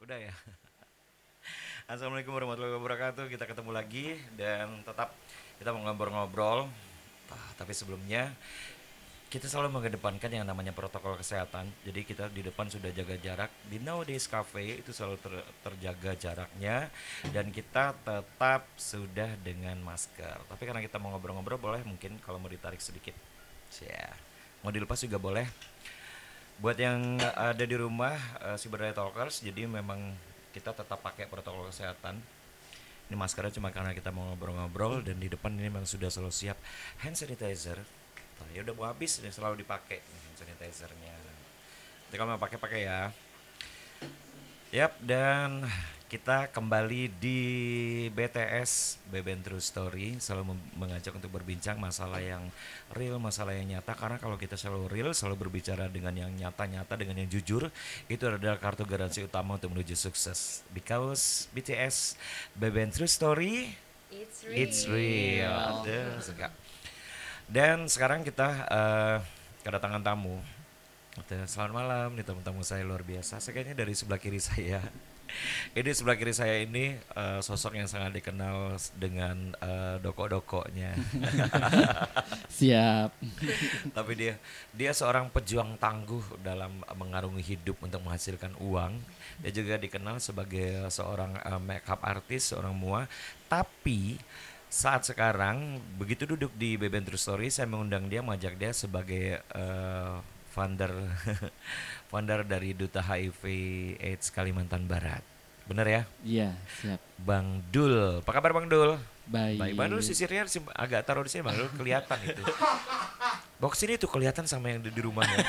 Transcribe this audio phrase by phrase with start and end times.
[0.00, 0.32] Udah ya.
[1.92, 3.28] Assalamualaikum warahmatullahi wabarakatuh.
[3.28, 5.12] Kita ketemu lagi dan tetap
[5.60, 6.72] kita mau ngobrol-ngobrol.
[7.28, 8.32] Ah, Tapi sebelumnya
[9.28, 11.68] kita selalu mengedepankan yang namanya protokol kesehatan.
[11.84, 13.52] Jadi kita di depan sudah jaga jarak.
[13.68, 16.88] Di Nowadays Cafe itu selalu ter- terjaga jaraknya
[17.36, 20.48] dan kita tetap sudah dengan masker.
[20.48, 23.12] Tapi karena kita mau ngobrol-ngobrol boleh mungkin kalau mau ditarik sedikit.
[23.84, 24.16] Ya.
[24.64, 25.44] Mau dilepas juga boleh.
[26.60, 30.12] Buat yang ada di rumah uh, Cyberdaya Talkers, jadi memang
[30.52, 32.20] kita tetap pakai protokol kesehatan.
[33.08, 36.60] Ini maskernya cuma karena kita mau ngobrol-ngobrol dan di depan ini memang sudah selalu siap
[37.00, 37.80] hand sanitizer.
[37.80, 41.16] Nah, ya udah mau habis ini selalu dipakai hand sanitizernya.
[42.12, 43.08] Jadi kalau mau pakai pakai ya.
[44.68, 45.64] Yap, dan
[46.10, 47.38] kita kembali di
[48.10, 52.50] BTS Beben True Story selalu mengajak untuk berbincang masalah yang
[52.90, 57.14] real, masalah yang nyata karena kalau kita selalu real, selalu berbicara dengan yang nyata-nyata, dengan
[57.22, 57.70] yang jujur,
[58.10, 60.66] itu adalah kartu garansi utama untuk menuju sukses.
[60.74, 62.18] Because BTS
[62.58, 63.70] Beben True Story
[64.10, 64.58] It's real.
[64.58, 65.86] It's real.
[65.86, 66.50] Aduh, suka.
[67.46, 69.16] Dan sekarang kita eh,
[69.62, 70.42] kedatangan tamu.
[71.46, 73.38] Selamat malam nih tamu-tamu saya luar biasa.
[73.38, 74.82] Saya kayaknya dari sebelah kiri saya.
[75.78, 80.94] Ini sebelah kiri saya ini eh, sosok yang sangat dikenal dengan eh, doko-dokonya.
[82.58, 83.10] Siap.
[83.96, 84.34] Tapi dia
[84.74, 88.98] dia seorang pejuang tangguh dalam mengarungi hidup untuk menghasilkan uang.
[89.40, 93.06] Dia juga dikenal sebagai seorang eh, makeup artist, seorang mua.
[93.46, 94.18] Tapi
[94.70, 100.14] saat sekarang begitu duduk di Beben True Story, saya mengundang dia, mengajak dia sebagai eh,
[100.50, 100.90] founder
[102.10, 103.42] founder dari Duta HIV
[104.02, 105.22] AIDS Kalimantan Barat.
[105.70, 106.02] Bener ya?
[106.26, 106.50] Iya,
[106.82, 106.98] siap.
[107.22, 108.18] Bang Dul.
[108.26, 108.98] Apa kabar Bang Dul?
[109.30, 109.62] Baik.
[109.62, 110.42] Baik, Bang Dul sisirnya
[110.74, 112.42] agak taruh di sini Bang Dul kelihatan itu.
[113.62, 115.38] Bawa sini tuh kelihatan sama yang di, di rumahnya.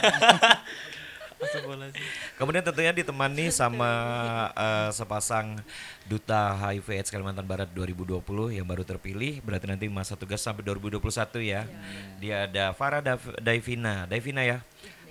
[2.37, 3.89] Kemudian tentunya ditemani sama
[4.53, 5.57] eh, sepasang
[6.05, 8.21] duta HIV AIDS Kalimantan Barat 2020
[8.53, 9.41] yang baru terpilih.
[9.41, 11.01] Berarti nanti masa tugas sampai 2021
[11.41, 11.65] ya.
[12.21, 14.61] Dia ada Farah Dav- Daivina, Daivina ya.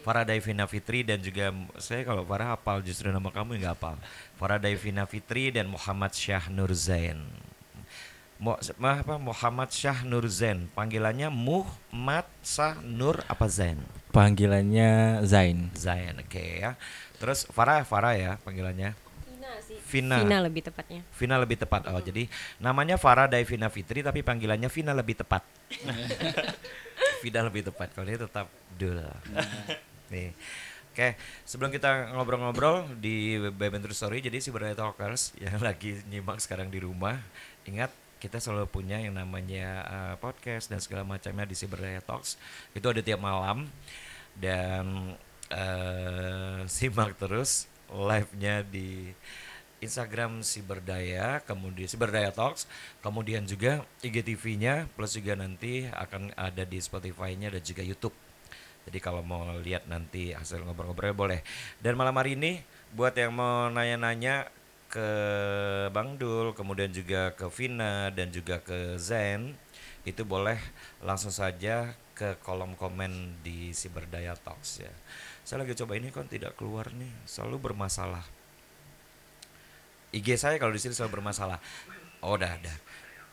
[0.01, 3.97] Farah Daivina Fitri dan juga saya kalau Farah hafal justru nama kamu nggak hafal.
[4.41, 7.21] Farah Daivina Fitri dan Muhammad Syah Nurzain.
[8.41, 10.65] Mo, apa Muhammad Syah Nur Zain.
[10.73, 13.77] Panggilannya Muhammad Syah Nur apa Zain?
[14.17, 15.69] Panggilannya Zain.
[15.77, 16.73] Zain, oke ya.
[17.21, 18.97] Terus Farah, Farah ya panggilannya.
[19.29, 19.77] Vina sih.
[19.77, 20.25] Vina.
[20.25, 21.05] Vina lebih tepatnya.
[21.21, 21.93] Vina lebih tepat.
[21.93, 25.45] Oh, jadi namanya Farah Daivina Fitri tapi panggilannya Vina lebih tepat.
[27.23, 27.93] Vina lebih tepat.
[27.93, 29.05] Kalau dia tetap Dul.
[30.11, 30.35] Nih.
[30.91, 31.15] Oke,
[31.47, 36.67] sebelum kita ngobrol-ngobrol di Beben True Story, jadi si Berdaya Talkers yang lagi nyimak sekarang
[36.67, 37.15] di rumah,
[37.63, 42.37] ingat kita selalu punya yang namanya uh, podcast dan segala macamnya di Cyberdaya Talks.
[42.77, 43.71] Itu ada tiap malam
[44.37, 45.17] dan
[45.49, 49.15] uh, simak terus live-nya di
[49.81, 52.69] Instagram Cyberdaya, kemudian Cyberdaya Talks,
[53.01, 58.30] kemudian juga IGTV-nya, plus juga nanti akan ada di Spotify-nya dan juga YouTube.
[58.91, 61.41] Jadi kalau mau lihat nanti hasil ngobrol-ngobrolnya boleh.
[61.79, 62.59] Dan malam hari ini
[62.91, 64.51] buat yang mau nanya-nanya
[64.91, 65.09] ke
[65.95, 69.55] Bang Dul, kemudian juga ke Vina dan juga ke Zen,
[70.03, 70.59] itu boleh
[71.07, 74.91] langsung saja ke kolom komen di Cyberdaya Talks ya.
[75.47, 78.27] Saya lagi coba ini kan tidak keluar nih, selalu bermasalah.
[80.11, 81.63] IG saya kalau di sini selalu bermasalah.
[82.27, 82.75] Oh, udah ada.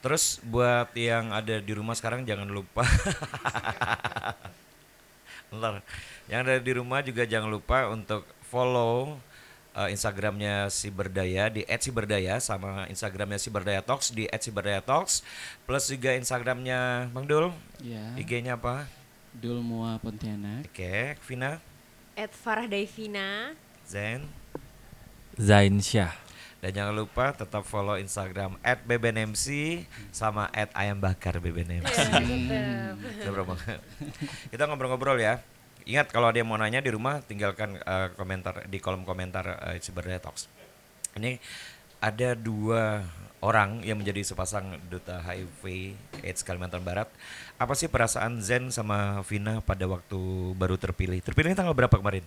[0.06, 2.86] Terus buat yang ada di rumah sekarang jangan lupa
[5.48, 5.80] Ntar,
[6.28, 9.16] yang ada di rumah juga jangan lupa untuk follow
[9.72, 15.24] uh, Instagramnya si Berdaya di @siberdaya sama Instagramnya si Berdaya Talks di @siberdaya-talks
[15.64, 18.18] plus juga Instagramnya Bang Dul Iya.
[18.20, 18.90] IG-nya apa?
[19.32, 20.66] Dul Mua Pontianak.
[20.68, 21.62] Oke, Vina,
[22.18, 23.54] At Farah Daivina.
[23.86, 24.26] Zen,
[25.38, 26.27] Zain Syah.
[26.58, 29.46] Dan jangan lupa tetap follow Instagram @bebenmc
[30.10, 31.86] sama @ayambakar_bebenmc.
[33.22, 33.80] Seru banget.
[34.50, 35.42] Kita ngobrol-ngobrol ya.
[35.88, 39.78] Ingat kalau ada yang mau nanya di rumah tinggalkan eh, komentar di kolom komentar uh,
[39.80, 40.52] Ciberdaya Talks.
[41.16, 41.40] Ini
[42.04, 43.06] ada dua
[43.40, 45.94] orang yang menjadi sepasang duta HIV
[46.26, 47.10] AIDS Kalimantan Barat.
[47.62, 50.18] Apa sih perasaan Zen sama Vina pada waktu
[50.58, 51.22] baru terpilih?
[51.22, 52.26] Terpilih tanggal berapa kemarin?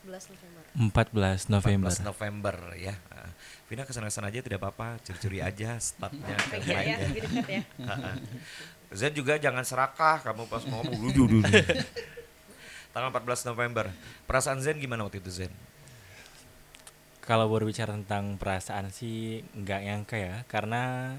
[0.00, 0.62] 14 November.
[0.74, 1.90] 14 November.
[1.92, 2.94] 14 November ya.
[3.70, 6.34] Uh, Vina ke sana-kesana aja tidak apa-apa, curi-curi aja statnya.
[6.50, 6.96] Pengen ya, mic-nya.
[7.06, 7.62] lebih dekat ya.
[8.90, 11.46] Zen juga jangan serakah kamu pas mau ngomong.
[12.92, 13.86] Tanggal 14 November.
[14.26, 15.54] Perasaan Zen gimana waktu itu Zen?
[17.22, 21.14] Kalau berbicara tentang perasaan sih nggak nyangka ya, karena.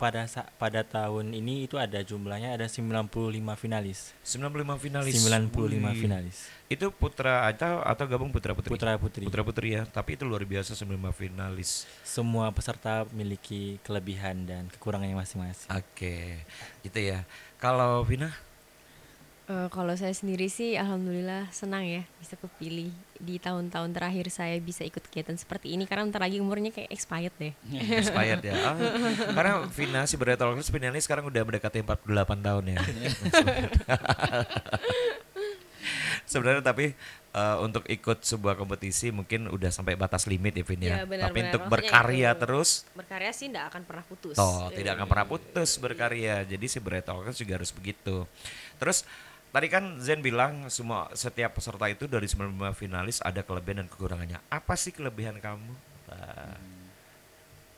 [0.00, 4.16] Pada sa- pada tahun ini itu ada jumlahnya ada 95 finalis.
[4.24, 5.12] 95 finalis.
[5.20, 6.00] 95 Wih.
[6.00, 6.36] finalis.
[6.72, 8.72] Itu putra atau atau gabung putra putri?
[8.72, 9.24] Putra putri.
[9.28, 11.84] Putra putri ya, tapi itu luar biasa 95 finalis.
[12.00, 15.68] Semua peserta memiliki kelebihan dan kekurangannya masing-masing.
[15.68, 16.40] Oke,
[16.80, 17.28] gitu ya.
[17.60, 18.32] Kalau Vina,
[19.50, 24.86] Eh, kalau saya sendiri sih alhamdulillah senang ya bisa kepilih di tahun-tahun terakhir saya bisa
[24.86, 27.50] ikut kegiatan seperti ini karena ntar lagi umurnya kayak expired deh.
[27.98, 28.54] expired ya.
[28.54, 28.78] Ah,
[29.34, 32.78] karena Vina si Talkers ini sekarang udah mendekati 48 tahun ya.
[36.30, 36.94] Sebenarnya tapi
[37.34, 41.02] eh, untuk ikut sebuah kompetisi mungkin udah sampai batas limit ya Vin ya.
[41.02, 41.50] Iya, benar, tapi benar.
[41.50, 44.38] untuk Maksudnya berkarya itu- terus Berkarya sih tidak akan pernah putus.
[44.38, 46.46] toh Eh, tidak akan pernah putus berkarya.
[46.46, 48.30] Jadi si Talkers juga harus begitu.
[48.78, 49.02] Terus
[49.50, 54.38] tadi kan Zen bilang semua setiap peserta itu dari 95 finalis ada kelebihan dan kekurangannya.
[54.50, 55.72] Apa sih kelebihan kamu?
[56.10, 56.56] Nah,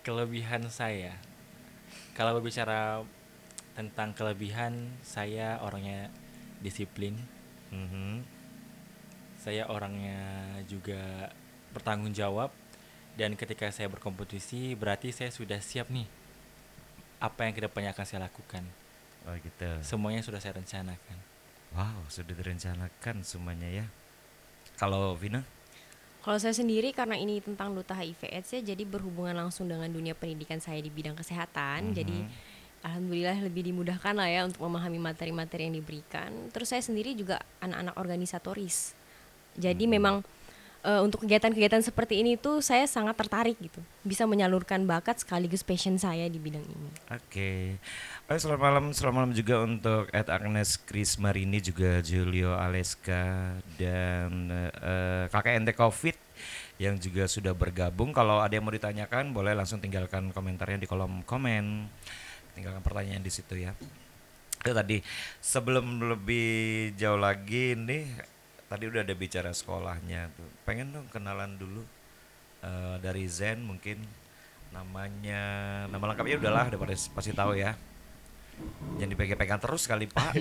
[0.03, 1.15] Kelebihan saya.
[2.19, 3.07] Kalau berbicara
[3.79, 6.11] tentang kelebihan, saya orangnya
[6.59, 7.15] disiplin.
[7.71, 8.43] mhm.
[9.43, 10.23] Saya orangnya
[10.71, 11.35] juga
[11.75, 12.55] bertanggung jawab
[13.19, 16.07] dan ketika saya berkompetisi berarti saya sudah siap nih
[17.19, 18.63] apa yang ke depannya akan saya lakukan.
[19.27, 19.71] Oh gitu.
[19.83, 21.32] Semuanya sudah saya rencanakan.
[21.73, 23.87] Wow, sudah direncanakan semuanya ya.
[24.77, 25.41] Kalau Vina?
[26.23, 30.15] Kalau saya sendiri karena ini tentang duta HIV AIDS ya, jadi berhubungan langsung dengan dunia
[30.15, 31.91] pendidikan saya di bidang kesehatan.
[31.91, 31.95] Mhm.
[31.99, 32.17] Jadi
[32.87, 36.31] alhamdulillah lebih dimudahkan lah ya untuk memahami materi-materi yang diberikan.
[36.55, 38.95] Terus saya sendiri juga anak-anak organisatoris.
[39.59, 39.93] Jadi Mhm.
[39.99, 40.17] memang
[40.83, 43.79] eh, untuk kegiatan-kegiatan seperti ini tuh saya sangat tertarik gitu.
[44.03, 46.89] Bisa menyalurkan bakat sekaligus passion saya di bidang ini.
[47.11, 47.79] Oke.
[48.27, 54.51] Oh, selamat malam, selamat malam juga untuk Ed Agnes Chris Marini juga Julio Aleska dan
[54.83, 56.17] eh, KKNT Covid
[56.83, 58.11] yang juga sudah bergabung.
[58.11, 61.87] Kalau ada yang mau ditanyakan boleh langsung tinggalkan komentarnya di kolom komen.
[62.59, 63.73] Tinggalkan pertanyaan di situ ya.
[64.63, 65.03] Itu tadi
[65.43, 68.07] sebelum lebih jauh lagi nih
[68.73, 70.49] tadi udah ada bicara sekolahnya tuh.
[70.65, 71.85] Pengen dong kenalan dulu
[72.65, 74.01] eh, dari Zen mungkin
[74.73, 75.45] namanya
[75.93, 77.77] nama lengkapnya udahlah udah pada pasti tahu ya.
[78.97, 80.33] Jangan dipegang-pegang terus kali Pak.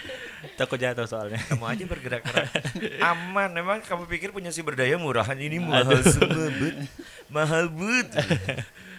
[0.60, 1.40] Takut jatuh soalnya.
[1.48, 2.48] kamu aja bergerak gerak
[3.00, 6.48] aman emang kamu pikir punya si berdaya murahan ini mahal semua
[7.28, 8.08] mahal bud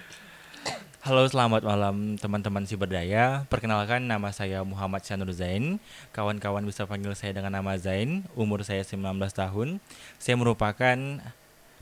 [1.01, 3.42] Halo, selamat malam teman-teman si berdaya.
[3.50, 5.81] Perkenalkan nama saya Muhammad Syanur Zain.
[6.13, 8.21] Kawan-kawan bisa panggil saya dengan nama Zain.
[8.38, 9.01] Umur saya 19
[9.33, 9.81] tahun.
[10.21, 10.98] Saya merupakan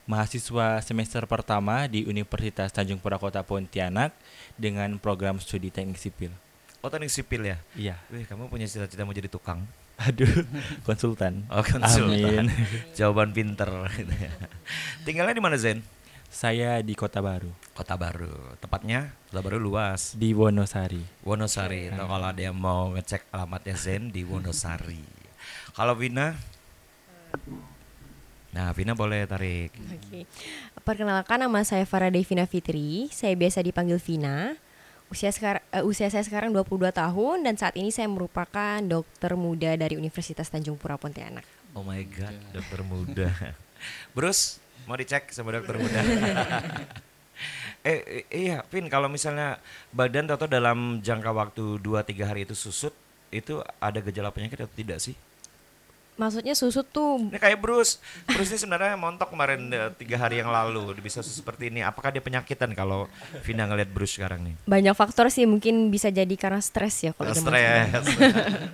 [0.08, 4.16] mahasiswa semester pertama di Universitas Tanjung Pura Kota Pontianak
[4.56, 6.32] dengan program studi teknik sipil.
[6.80, 8.00] oh teknik sipil ya Iya.
[8.08, 9.68] Wih, kamu punya cita-cita mau jadi tukang
[10.00, 10.32] Aduh,
[10.88, 11.44] konsultan.
[11.52, 12.96] oh konsultan Amin.
[12.96, 13.68] jawaban pinter
[15.06, 15.84] tinggalnya di mana Zen
[16.30, 21.02] Saya di Kota Baru, Kota Baru tepatnya Kota Baru luas di Wonosari.
[21.26, 25.20] Wonosari Atau kalau ada yang mau ngecek alamatnya Zen di Wonosari
[25.74, 26.36] kalau Vina
[28.50, 30.26] nah Vina boleh tarik Oke.
[30.82, 33.14] Perkenalkan nama saya Farah Devina Fitri.
[33.14, 34.58] Saya biasa dipanggil Vina.
[35.14, 39.98] Usia sekarang usia saya sekarang 22 tahun dan saat ini saya merupakan dokter muda dari
[39.98, 41.46] Universitas Tanjung Pura Pontianak.
[41.78, 43.30] Oh my god, dokter muda.
[44.18, 44.58] Bruce,
[44.90, 46.02] mau dicek sama dokter muda.
[47.86, 49.62] eh, eh, iya, Vin, kalau misalnya
[49.94, 52.90] badan atau dalam jangka waktu 2-3 hari itu susut,
[53.30, 55.14] itu ada gejala penyakit atau tidak sih?
[56.20, 57.96] Maksudnya susut tuh Ini kayak Bruce.
[58.28, 60.92] Bruce ini sebenarnya montok kemarin eh, tiga hari yang lalu.
[61.00, 61.80] Bisa susut seperti ini.
[61.80, 63.08] Apakah dia penyakitan kalau
[63.48, 64.56] Vina ngeliat Bruce sekarang nih?
[64.68, 67.32] banyak faktor sih mungkin bisa jadi karena stres ya kalau.
[67.32, 68.04] Stres.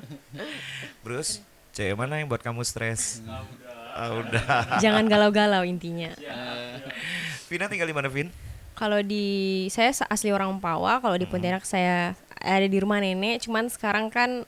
[1.05, 1.45] Bruce,
[1.77, 3.21] cewek mana yang buat kamu stres?
[3.95, 4.43] Ah, udah.
[4.83, 6.11] Jangan galau-galau intinya.
[7.49, 8.27] Vina tinggal di mana, Vin?
[8.75, 13.71] Kalau di saya asli orang Pawa, kalau di Pontianak saya ada di rumah nenek, cuman
[13.71, 14.43] sekarang kan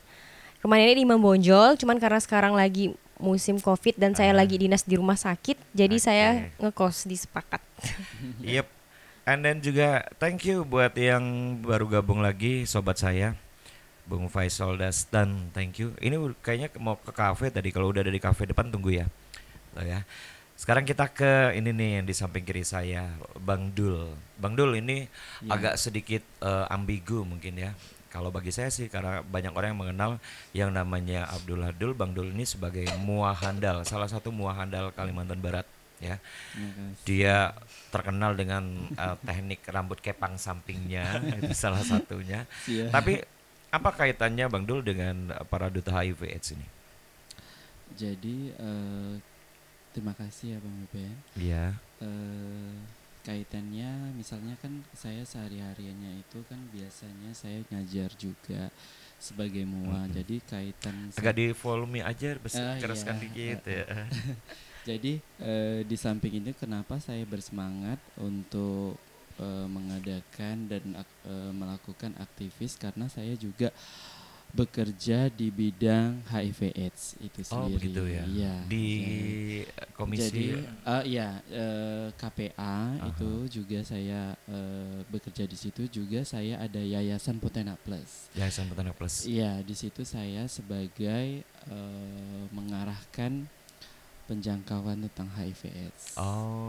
[0.60, 4.44] rumah nenek di Imam Bonjol, cuman karena sekarang lagi musim Covid dan saya Ah.
[4.44, 6.04] lagi dinas di rumah sakit, jadi Oke.
[6.04, 6.28] saya
[6.60, 7.64] ngekos di Sepakat.
[8.44, 8.68] Yep.
[9.28, 11.24] And then juga thank you buat yang
[11.60, 13.36] baru gabung lagi sobat saya.
[14.08, 15.92] Bung Faisal Dastan, thank you.
[16.00, 17.76] Ini kayaknya mau ke kafe tadi.
[17.76, 19.12] Kalau udah ada di kafe depan tunggu ya.
[19.78, 20.02] Tuh ya.
[20.58, 24.10] Sekarang kita ke ini nih yang di samping kiri saya, Bang Dul.
[24.42, 25.06] Bang Dul ini
[25.46, 27.78] agak sedikit eh, ambigu mungkin ya.
[28.10, 30.12] Kalau bagi saya sih karena banyak orang yang mengenal
[30.58, 35.70] yang namanya Abdullah Dul, Bang Dul ini sebagai muahandal, salah satu muahandal Kalimantan Barat
[36.02, 36.18] ya.
[37.06, 37.54] Dia
[37.94, 42.50] terkenal dengan eh, teknik rambut kepang sampingnya itu salah satunya.
[42.66, 42.90] Iya.
[42.90, 43.22] Tapi
[43.70, 46.68] apa kaitannya Bang Dul dengan eh, para duta HIV AIDS ini?
[47.94, 49.14] Jadi eh,
[49.98, 51.16] terima kasih ya Bang Beben.
[51.34, 51.66] Iya.
[51.98, 52.74] Eh,
[53.26, 58.70] kaitannya misalnya kan saya sehari-hariannya itu kan biasanya saya ngajar juga
[59.18, 60.06] sebagai mua.
[60.06, 60.14] Mm-mm.
[60.14, 63.24] Jadi kaitan Agak di volume aja, bes- Ah, keraskan iya.
[63.26, 63.86] dikit Eh, ya.
[64.94, 68.96] Jadi eh, di samping itu kenapa saya bersemangat untuk
[69.36, 73.74] eh, mengadakan dan eh, melakukan aktivis karena saya juga
[74.58, 77.78] bekerja di bidang HIV/AIDS itu Oh, sendiri.
[77.78, 78.24] begitu ya.
[78.26, 78.56] Iya.
[78.66, 80.46] Di jadi- komisi Jadi
[80.82, 83.08] eh, ya eh, KPA Aha.
[83.14, 83.30] itu
[83.62, 88.34] juga saya eh, bekerja di situ juga saya ada Yayasan Potena Plus.
[88.34, 89.24] Yayasan Petana Plus.
[89.24, 93.46] Iya, di situ saya sebagai eh, mengarahkan
[94.28, 96.20] penjangkauan tentang HIV/AIDS.
[96.20, 96.67] Oh,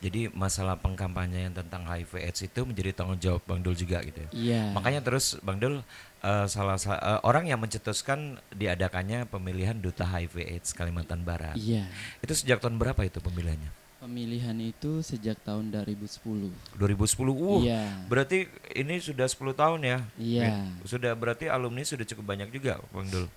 [0.00, 4.30] jadi masalah pengkampanyean tentang HIV AIDS itu menjadi tanggung jawab Bang Dul juga gitu ya.
[4.32, 4.62] Iya.
[4.72, 5.84] Makanya terus Bang Dul
[6.20, 11.52] eh, salah sa- eh, orang yang mencetuskan diadakannya pemilihan duta HIV AIDS Kalimantan Barat.
[11.54, 11.84] Iya.
[12.18, 13.76] Itu sejak tahun berapa itu pemilihannya?
[14.00, 16.48] Pemilihan itu sejak tahun 2010.
[16.80, 17.36] 2010.
[17.36, 17.84] Uh, Iya.
[18.08, 19.98] berarti ini sudah 10 tahun ya.
[20.16, 20.64] Iya.
[20.88, 23.28] Sudah berarti alumni sudah cukup banyak juga, Bang Dul.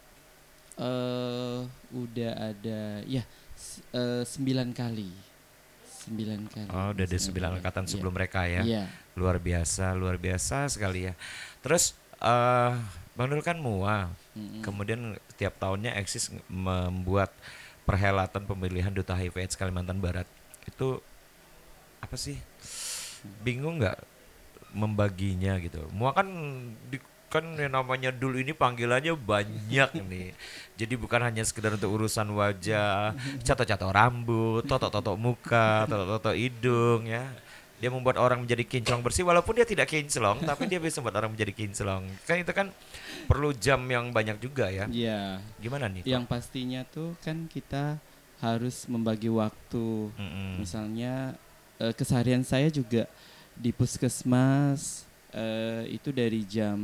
[0.73, 1.59] eh
[1.93, 3.21] udah ada ya
[3.91, 5.32] eh, sembilan kali.
[6.03, 6.67] Sembilan kali.
[6.67, 7.57] Oh, udah ada sembilan kali.
[7.63, 7.91] angkatan Iya.
[7.95, 8.61] sebelum mereka ya.
[8.63, 8.83] Iya.
[9.15, 11.13] Luar biasa, luar biasa sekali ya.
[11.63, 12.73] Terus eh
[13.13, 14.61] Bang Dul kan MUA, Mm-mm.
[14.65, 17.29] kemudian tiap tahunnya eksis membuat
[17.85, 20.25] perhelatan pemilihan duta HIV AIDS Kalimantan Barat.
[20.65, 20.97] Itu
[22.01, 22.41] apa sih?
[23.45, 24.01] Bingung nggak
[24.73, 25.85] membaginya gitu.
[25.93, 26.27] MUA kan
[26.89, 26.97] di,
[27.33, 30.29] kan yang namanya Dul ini panggilannya banyak nih.
[30.77, 37.25] Jadi bukan hanya sekedar untuk urusan wajah, cato-cato rambut, toto-toto muka, toto-toto hidung ya.
[37.81, 41.33] Dia membuat orang menjadi kinclong bersih walaupun dia tidak kinclong, tapi dia bisa membuat orang
[41.33, 42.05] menjadi kinclong.
[42.29, 42.69] Kan itu kan
[43.25, 44.85] perlu jam yang banyak juga ya.
[44.85, 45.41] Iya.
[45.57, 46.05] Gimana nih?
[46.05, 47.97] Yang pastinya tuh kan kita
[48.39, 50.13] harus membagi waktu.
[50.15, 50.61] Mm-mm.
[50.61, 51.33] Misalnya
[51.81, 53.09] eh, keseharian saya juga
[53.57, 56.77] di puskesmas eh, itu dari jam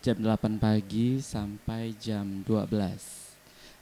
[0.00, 3.28] jam 8 pagi sampai jam 12.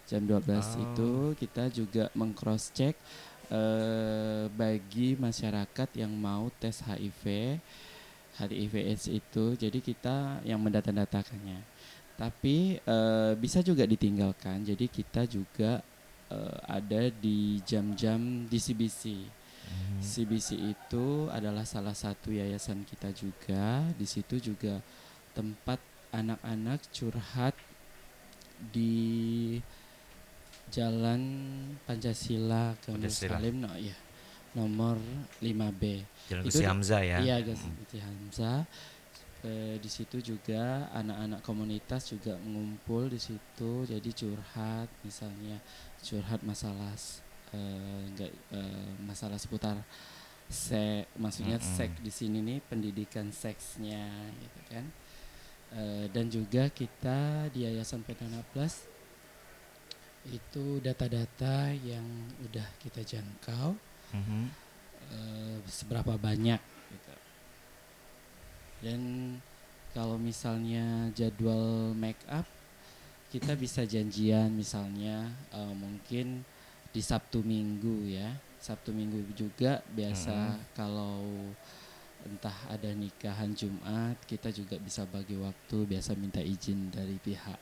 [0.06, 0.82] Jam 12 Oh.
[0.82, 2.94] itu kita juga meng-cross check
[3.50, 7.58] eh, bagi masyarakat yang mau tes HIV
[8.36, 9.44] HIV AIDS itu.
[9.56, 11.60] Jadi kita yang mendata-datakannya.
[12.16, 14.64] Tapi eh, bisa juga ditinggalkan.
[14.64, 15.80] Jadi kita juga
[16.28, 19.24] eh, ada di jam-jam DCBC.
[19.66, 19.98] Hmm.
[19.98, 23.82] CBC itu adalah salah satu yayasan kita juga.
[23.98, 24.78] Di situ juga
[25.34, 25.82] tempat
[26.14, 27.52] anak-anak curhat
[28.72, 29.58] di
[30.66, 31.22] Jalan
[31.86, 33.38] Pancasila ke Pancasila.
[33.38, 33.96] Muslim no, ya.
[34.56, 34.96] Nomor
[35.44, 35.82] 5B.
[36.32, 37.18] Jalan Itu Hamzah ya.
[37.22, 37.74] Iya, Gus Mm.
[37.76, 38.60] Gusti Hamzah.
[39.78, 45.62] Di situ juga anak-anak komunitas juga mengumpul di situ jadi curhat misalnya
[46.02, 46.90] curhat masalah
[48.06, 49.76] enggak eh, masalah seputar
[50.46, 51.74] seks maksudnya Mm-mm.
[51.74, 54.86] seks di sini nih pendidikan seksnya gitu kan
[55.66, 58.86] Eh, dan juga kita di Yayasan Petana Plus
[60.26, 62.06] itu data-data yang
[62.38, 63.74] udah kita jangkau
[64.14, 64.42] Mhm.
[65.10, 67.14] eh, seberapa banyak gitu.
[68.78, 69.00] Dan
[69.90, 72.46] kalau misalnya jadwal make up
[73.30, 76.46] kita bisa janjian misalnya eh, mungkin
[76.96, 78.32] di Sabtu Minggu ya.
[78.56, 81.20] Sabtu Minggu juga biasa kalau
[82.24, 87.60] entah ada nikahan Jumat kita juga bisa bagi waktu biasa minta izin dari pihak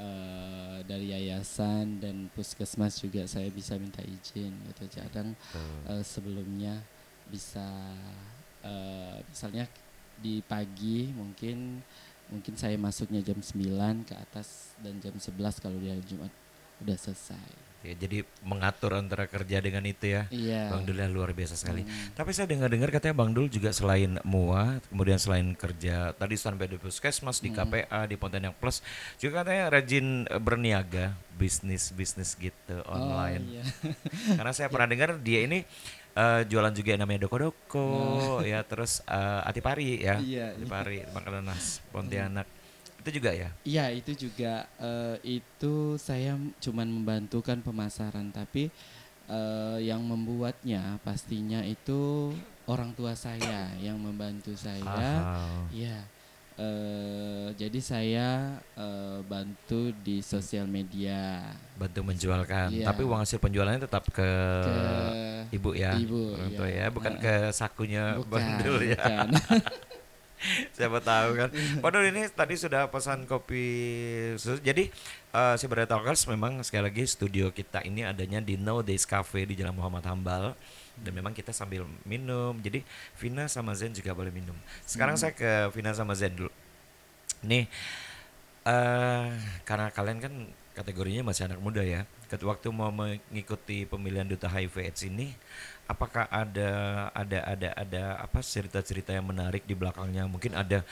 [0.00, 5.94] eh, dari yayasan dan puskesmas juga saya bisa minta izin gitu kadang Tuh.
[5.94, 6.82] eh, sebelumnya
[7.30, 7.68] bisa
[8.66, 9.70] eh, misalnya
[10.18, 11.78] di pagi mungkin
[12.32, 16.32] mungkin saya masuknya jam 9 ke atas dan jam 11 kalau di hari Jumat
[16.82, 17.63] udah selesai.
[17.84, 20.24] Ya, jadi mengatur antara kerja dengan itu ya.
[20.32, 20.72] Iya.
[20.72, 21.84] Bang Dul ya luar biasa sekali.
[21.84, 22.16] Hmm.
[22.16, 26.80] Tapi saya dengar-dengar katanya Bang Dul juga selain MUA, kemudian selain kerja tadi sampai di
[26.80, 27.60] Puskesmas, di Hmm.
[27.60, 28.80] KPA, di Pontianak Plus,
[29.16, 33.44] juga katanya rajin eh, berniaga, bisnis-bisnis gitu online.
[33.44, 33.64] Oh, iya.
[34.40, 35.60] Karena saya pernah dengar dia ini
[36.14, 37.90] eh, jualan juga yang namanya doko-doko,
[38.40, 40.56] ya terus eh, atipari ya, Iya, iya.
[40.56, 42.48] atipari makanan khas Pontianak.
[43.04, 43.52] Itu juga ya.
[43.62, 48.72] Iya itu juga eh, itu saya cuman membantukan pemasaran tapi
[49.28, 52.32] eh, yang membuatnya pastinya itu
[52.64, 55.20] orang tua saya yang membantu saya.
[55.68, 56.00] Iya.
[56.54, 58.28] eh, jadi saya
[58.72, 61.44] eh, bantu di sosial media
[61.74, 62.70] bantu menjualkan.
[62.72, 62.86] Iya.
[62.88, 64.30] Tapi uang hasil penjualannya tetap ke,
[64.62, 64.76] ke
[65.52, 66.86] ibu ya, Ibu, orang tua iya.
[66.86, 68.96] ya, bukan Ah, ke sakunya bukan, Bang Dul ya.
[68.96, 69.28] bukan.
[70.76, 71.48] Siapa tahu kan.
[71.80, 73.64] Dul ini tadi sudah pesan kopi
[74.36, 74.60] khusus.
[74.60, 74.90] Jadi
[75.34, 79.54] eh si Talkers memang sekali lagi studio kita ini adanya di No Days Cafe di
[79.58, 80.54] Jalan Muhammad Hambal.
[80.94, 82.54] dan memang kita sambil minum.
[82.62, 82.86] Jadi
[83.18, 84.54] Vina sama Zen juga boleh minum.
[84.86, 86.54] Sekarang saya ke Vina sama Zen dulu.
[87.42, 87.66] Nih
[88.62, 89.26] eh
[89.66, 90.32] karena kalian kan
[90.74, 92.06] kategorinya masih anak muda ya.
[92.34, 95.30] Waktu mau mengikuti pemilihan duta HIV AIDS ini,
[95.84, 96.70] apakah ada
[97.12, 100.24] ada ada ada apa cerita-cerita yang menarik di belakangnya?
[100.24, 100.82] Mungkin ada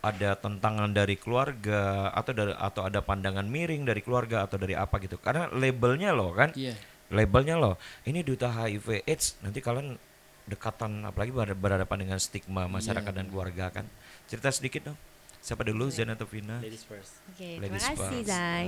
[0.00, 5.02] ada tentangan dari keluarga atau dari atau ada pandangan miring dari keluarga atau dari apa
[5.02, 5.18] gitu.
[5.18, 6.78] Karena labelnya loh kan, Iya.
[7.10, 7.74] labelnya loh.
[8.06, 9.34] Ini duta HIV AIDS.
[9.42, 9.98] Nanti kalian
[10.46, 13.86] dekatan apalagi ber- berhadapan dengan stigma masyarakat Iya, dan keluarga kan.
[14.30, 14.98] Cerita sedikit dong.
[15.42, 16.58] Siapa dulu Zen atau Vina?
[16.58, 17.18] Ladies first.
[17.30, 18.26] Oke, terima Ladies kasih first.
[18.26, 18.66] Zai.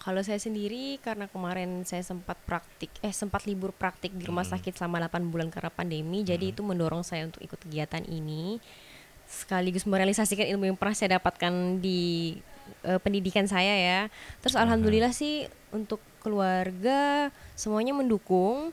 [0.00, 4.56] Kalau saya sendiri karena kemarin saya sempat praktik eh sempat libur praktik di rumah Hmm.
[4.56, 8.56] sakit selama 8 bulan karena pandemi, jadi itu mendorong saya untuk ikut kegiatan ini
[9.30, 12.34] sekaligus merealisasikan ilmu yang pernah saya dapatkan di
[12.82, 14.00] eh, pendidikan saya ya.
[14.40, 18.72] Terus alhamdulillah sih untuk keluarga semuanya mendukung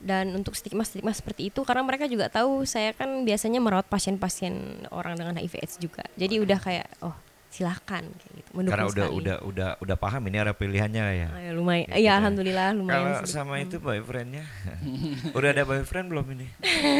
[0.00, 5.18] dan untuk stigma-stigma seperti itu karena mereka juga tahu saya kan biasanya merawat pasien-pasien orang
[5.18, 6.06] dengan HIV AIDS juga.
[6.16, 7.12] Jadi udah kayak oh
[7.50, 8.50] silahkan kayak gitu.
[8.50, 9.18] Mendukung Karena udah sekali.
[9.18, 11.28] udah udah udah paham ini ada pilihannya ya.
[11.28, 11.82] Ah, ya, lumayan.
[11.84, 12.12] Gitu Iya ya.
[12.16, 12.94] alhamdulillah lumayan.
[12.94, 13.34] Kalau sedikit.
[13.34, 14.44] sama itu boyfriendnya,
[15.36, 16.46] udah ada boyfriend belum ini?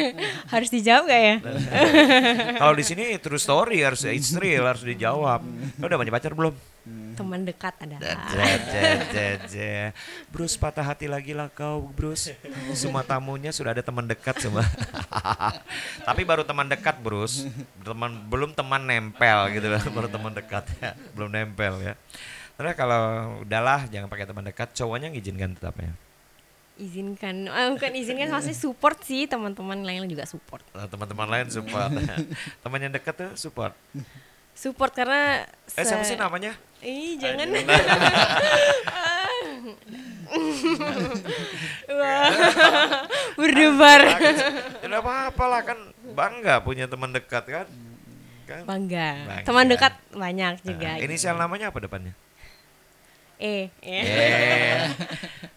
[0.53, 1.37] harus dijawab gak ya?
[2.61, 4.03] Kalau di sini true story harus
[4.35, 5.41] real harus dijawab.
[5.79, 6.55] Udah punya pacar belum?
[7.17, 7.97] Teman dekat ada.
[10.29, 12.35] Bruce patah hati lagi lah kau Bruce.
[12.77, 14.67] Semua tamunya sudah ada teman dekat semua.
[16.09, 17.47] Tapi baru teman dekat Bruce.
[17.81, 19.83] Teman belum teman nempel gitu lah.
[19.89, 20.95] Baru teman dekat ya.
[21.17, 21.95] Belum nempel ya.
[22.61, 25.97] Terus kalau udahlah jangan pakai teman dekat, cowoknya ngizinkan tetapnya.
[26.77, 30.61] Izinkan, ah, bukan izinkan maksudnya support sih teman-teman lain juga support.
[30.77, 31.89] Nah, teman-teman lain support.
[32.65, 33.73] Teman yang dekat tuh support.
[34.53, 36.53] Support karena Eh siapa sih namanya?
[36.81, 37.49] Ih, jangan.
[41.91, 42.31] Wah,
[43.37, 44.01] berdebar.
[44.81, 45.79] Tidak apa-apa lah kan
[46.17, 47.67] bangga punya teman dekat kan.
[48.49, 48.63] kan?
[48.65, 49.09] Bangga.
[49.29, 49.45] Bangga.
[49.45, 50.97] Teman dekat banyak juga.
[50.97, 52.15] Nah, inisial namanya apa depannya?
[53.41, 54.05] Eh, eh.
[54.05, 54.85] Eh,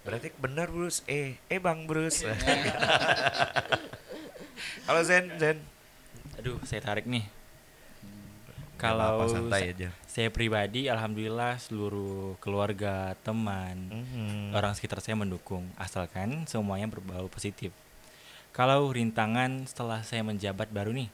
[0.08, 1.04] berarti benar Bruce.
[1.04, 2.24] Eh, eh Bang Bruce.
[4.88, 5.60] Kalau Zen, Zen.
[6.40, 7.43] Aduh, saya tarik nih.
[8.84, 9.90] Kalau apa-apa, santai sa- aja.
[10.04, 14.52] saya pribadi, alhamdulillah seluruh keluarga, teman, Mhm.
[14.52, 17.72] orang sekitar saya mendukung, asalkan semuanya berbau positif.
[18.52, 21.10] Kalau rintangan setelah saya menjabat baru nih,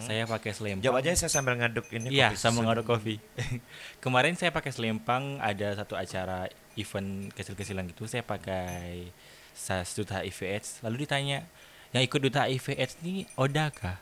[0.00, 0.82] saya pakai selempang.
[0.82, 2.10] Jawab aja saya sambil ngaduk ini.
[2.10, 2.66] Iya, susu.
[2.66, 3.20] ngaduk kopi.
[4.02, 9.06] Kemarin saya pakai selempang, ada satu acara event kecil-kecilan gitu, saya pakai
[9.52, 10.80] sas duta HIV AIDS.
[10.80, 11.46] Lalu ditanya,
[11.90, 13.98] yang ikut duta HIV AIDS ini Oda kah?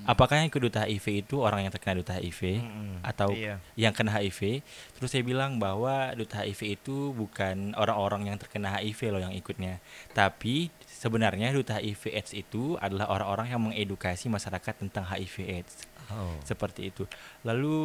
[0.00, 3.04] Apakah yang ikut duta HIV itu orang yang terkena duta HIV Mm-mm.
[3.04, 3.60] atau Iya.
[3.76, 4.64] yang kena HIV?
[4.96, 9.78] Terus saya bilang bahwa duta HIV itu bukan orang-orang yang terkena HIV loh yang ikutnya,
[10.10, 16.34] tapi sebenarnya duta HIV AIDS itu adalah orang-orang yang mengedukasi masyarakat tentang HIV AIDS Oh.
[16.42, 17.06] seperti itu.
[17.44, 17.78] Lalu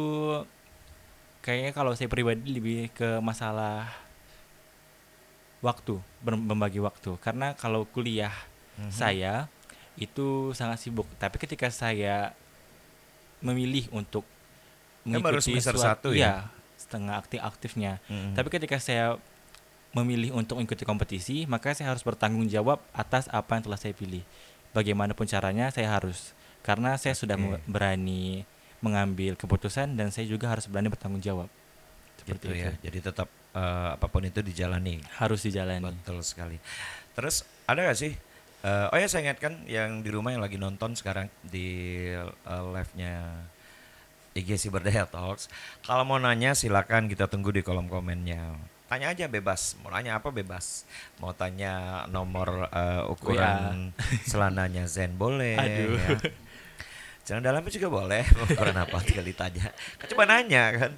[1.40, 3.86] kayaknya kalau saya pribadi lebih ke masalah
[5.60, 7.16] waktu, membagi waktu.
[7.18, 8.32] Karena kalau kuliah
[8.76, 8.90] Mhm.
[8.90, 9.34] saya
[9.96, 12.36] itu sangat sibuk, tapi ketika saya
[13.40, 14.24] memilih untuk
[15.04, 16.16] mengikuti suatu- satu ya?
[16.16, 16.34] iya,
[16.76, 18.02] setengah aktif-aktifnya.
[18.08, 18.34] Mm-mm.
[18.34, 19.16] Tapi ketika saya
[19.96, 24.20] memilih untuk mengikuti kompetisi, maka saya harus bertanggung jawab atas apa yang telah saya pilih.
[24.76, 27.44] Bagaimanapun caranya, saya harus karena saya sudah Oke.
[27.56, 28.44] me- berani
[28.84, 31.48] mengambil keputusan dan saya juga harus berani bertanggung jawab.
[32.20, 32.60] Seperti gitu itu.
[32.68, 32.72] ya.
[32.84, 35.00] Jadi tetap eh, apa pun itu dijalani.
[35.16, 35.96] Harus dijalani.
[35.96, 36.60] Betul sekali.
[37.16, 38.12] Terus ada gak sih?
[38.66, 43.46] Eh, oh ya saya ingatkan yang di rumah yang lagi nonton sekarang di eh, live-nya
[44.36, 45.48] IG Ciberdaya Talks.
[45.86, 48.58] Kalau mau nanya silakan kita tunggu di kolom komennya.
[48.86, 49.74] Tanya aja bebas.
[49.82, 50.84] Mau nanya apa bebas.
[51.22, 53.94] Mau tanya nomor eh, ukuran
[54.30, 55.56] celananya Zen boleh.
[55.56, 55.96] Aduh.
[55.96, 56.18] Ya.
[57.26, 58.22] Celana dalamnya juga boleh.
[58.36, 59.74] Mau ukuran apa tinggal ditanya.
[59.98, 60.92] Kan coba nanya kan.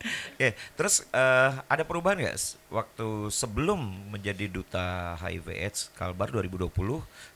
[0.00, 2.38] Oke, terus eh, ada perubahan nggak
[2.72, 3.76] waktu sebelum
[4.08, 6.72] menjadi duta HIV/AIDS Kalbar 2020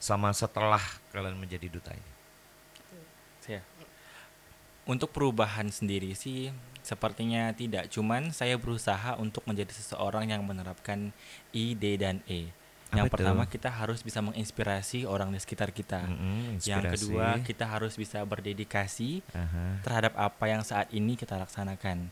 [0.00, 0.80] sama setelah
[1.12, 2.10] kalian menjadi duta ini?
[3.44, 3.60] Saya.
[4.88, 6.48] Untuk perubahan sendiri sih
[6.84, 7.92] sepertinya tidak.
[7.92, 11.12] Cuman saya berusaha untuk menjadi seseorang yang menerapkan
[11.52, 12.48] I, D, dan E.
[12.94, 13.14] Yang Apa itu?
[13.18, 16.06] pertama kita harus bisa menginspirasi orang di sekitar kita.
[16.06, 19.82] Mm-mm, Yang kedua kita harus bisa berdedikasi Aha.
[19.82, 22.08] terhadap apa yang saat ini kita laksanakan.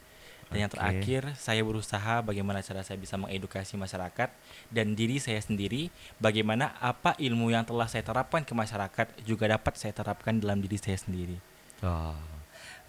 [0.53, 4.29] Dan yang terakhir, saya berusaha bagaimana cara saya bisa mengedukasi masyarakat
[4.69, 5.89] dan diri saya sendiri,
[6.21, 10.77] bagaimana apa ilmu yang telah saya terapkan ke masyarakat juga dapat saya terapkan dalam diri
[10.77, 11.41] saya sendiri.
[11.83, 12.15] Oh,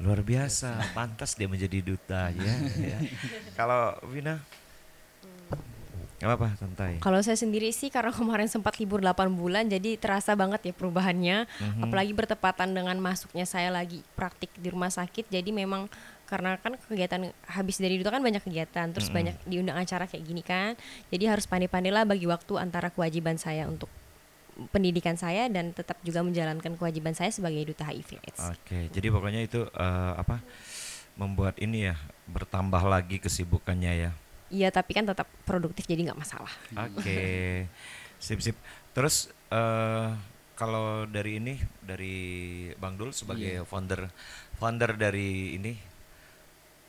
[0.04, 0.94] luar biasa.
[0.94, 2.54] Pantas dia menjadi duta ya.
[2.78, 3.00] ya.
[3.58, 4.44] Kalau Vina,
[6.24, 7.04] Gak apa-apa, santai.
[7.04, 11.44] Kalau saya sendiri sih karena kemarin sempat libur 8 bulan jadi terasa banget ya perubahannya.
[11.44, 11.84] Mhm.
[11.84, 15.28] Apalagi bertepatan dengan masuknya saya lagi praktik di rumah sakit.
[15.28, 15.92] Jadi memang
[16.24, 19.16] karena kan kegiatan habis dari itu kan banyak kegiatan terus Mhm.
[19.16, 20.74] banyak diundang acara kayak gini kan.
[21.08, 23.88] Jadi harus pandai-pandai lah bagi waktu antara kewajiban saya untuk
[24.70, 28.42] pendidikan saya dan tetap juga menjalankan kewajiban saya sebagai duta HIV AIDS.
[28.52, 30.46] Oke, jadi pokoknya itu eh, apa
[31.14, 34.12] membuat ini ya bertambah lagi kesibukannya ya.
[34.50, 36.54] Iya tapi kan tetap produktif jadi nggak masalah.
[36.88, 37.66] Oke,
[38.18, 38.58] sip sip.
[38.94, 40.10] Terus eh
[40.54, 42.16] kalau dari ini dari
[42.78, 43.66] Bang Dul sebagai Iya.
[43.66, 44.06] founder
[44.56, 45.74] founder dari ini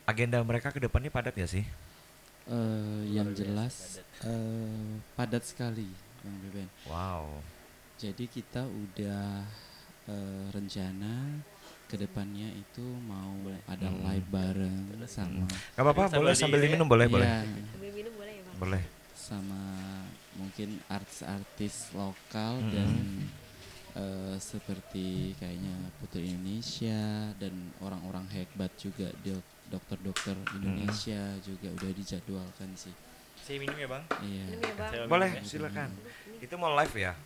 [0.05, 1.65] agenda mereka ke depannya padat ya sih?
[2.45, 5.89] Eh, yang jelas eh, padat sekali
[6.21, 6.69] Bang Beben.
[6.85, 7.41] Wow.
[7.97, 9.49] Jadi kita udah
[10.05, 11.41] eh, rencana
[11.85, 13.33] ke depannya itu mau
[13.65, 14.01] ada Mm.
[14.03, 17.25] live bareng sama Gak apa-apa, Sambil boleh di- sambil diminum boleh boleh.
[17.25, 17.41] Iya,
[18.55, 18.83] Boleh.
[19.15, 19.63] sama
[20.35, 22.73] mungkin artis-artis lokal Mm-mm.
[22.73, 22.91] dan
[23.95, 27.01] eh, seperti kayaknya Putri Indonesia
[27.35, 32.95] dan orang-orang hebat juga dok- dokter-dokter Indonesia juga udah dijadwalkan sih.
[33.43, 34.05] Saya minum ya bang.
[34.23, 34.45] Iya.
[35.11, 35.51] Boleh, minum ya.
[35.51, 35.91] silakan.
[36.39, 37.13] Itu mau live ya?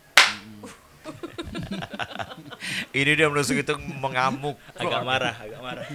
[2.99, 4.57] Ini dia menusuk itu mengamuk.
[4.75, 5.85] Agak marah, agak marah.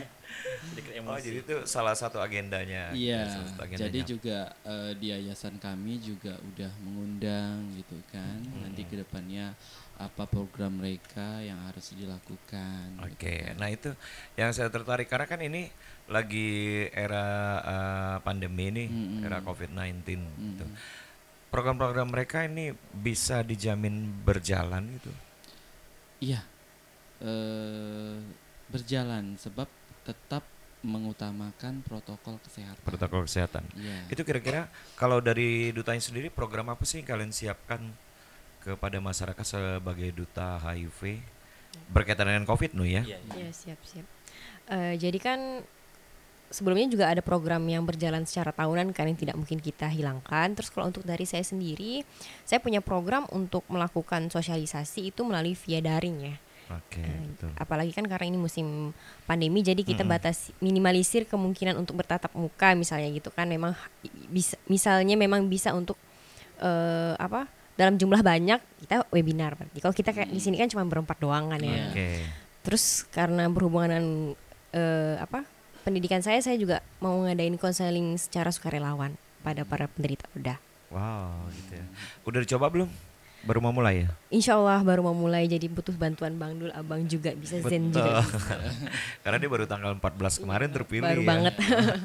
[1.07, 2.91] Oh, jadi itu salah satu agendanya.
[2.91, 8.41] Iya, satu jadi juga eh, di yayasan kami juga udah mengundang gitu kan.
[8.65, 8.91] Nanti Hmm.
[8.91, 9.47] ke depannya
[9.95, 12.99] apa program mereka yang harus dilakukan.
[12.99, 13.55] gitu Oke, kan.
[13.63, 13.91] nah itu
[14.35, 15.71] yang saya tertarik karena kan ini
[16.11, 17.27] lagi era
[17.63, 19.21] eh, pandemi nih, Mm-mm.
[19.25, 20.03] era COVID-19
[20.37, 20.67] gitu.
[20.67, 20.75] Mm.
[21.49, 25.13] Program-program mereka ini bisa dijamin berjalan gitu.
[26.19, 26.43] Iya,
[27.23, 28.19] eh,
[28.67, 29.71] berjalan sebab
[30.03, 30.43] tetap
[30.85, 32.85] mengutamakan protokol kesehatan.
[32.85, 33.65] Protokol kesehatan.
[33.73, 34.13] Iya.
[34.13, 34.69] Itu kira-kira
[35.01, 37.81] kalau dari dutanya sendiri program apa sih yang kalian siapkan
[38.61, 41.25] kepada masyarakat sebagai duta HIV
[41.91, 43.03] berkaitan dengan COVID nu ya?
[43.03, 43.33] Iya, iya.
[43.35, 44.07] Iya siap siap.
[44.71, 45.41] Eh, jadi kan
[46.55, 50.55] sebelumnya juga ada program yang berjalan secara tahunan kan yang tidak mungkin kita hilangkan.
[50.55, 52.07] Terus kalau untuk dari saya sendiri,
[52.47, 56.37] saya punya program untuk melakukan sosialisasi itu melalui via daring ya.
[56.73, 57.51] Oke, Eh, betul.
[57.61, 58.97] apalagi kan karena ini musim
[59.29, 60.15] pandemi, jadi kita Mm-mm.
[60.17, 63.45] batas minimalisir kemungkinan untuk bertatap muka misalnya gitu kan.
[63.45, 63.77] Memang
[64.33, 66.01] bisa misalnya memang bisa untuk
[66.59, 67.45] eh, apa
[67.77, 69.79] dalam jumlah banyak kita webinar berarti.
[69.83, 71.93] Kalau kita kayak di sini kan cuma berempat doang kan ya.
[71.93, 72.25] Oke.
[72.65, 74.07] Terus karena berhubungan dengan
[74.73, 75.45] eh, apa
[75.85, 79.13] pendidikan saya, saya juga mau ngadain konseling secara sukarelawan
[79.45, 80.57] pada para penderita udah.
[80.89, 81.87] Wow, gitu ya.
[82.25, 82.89] Udah dicoba belum?
[83.45, 84.11] Baru mau mulai ya?
[84.33, 88.25] Insya Allah baru mau mulai jadi butuh bantuan Bang Dul, Abang juga bisa Zen juga.
[89.25, 91.29] Karena dia baru tanggal 14 kemarin terpilih Baru ya.
[91.29, 91.55] banget.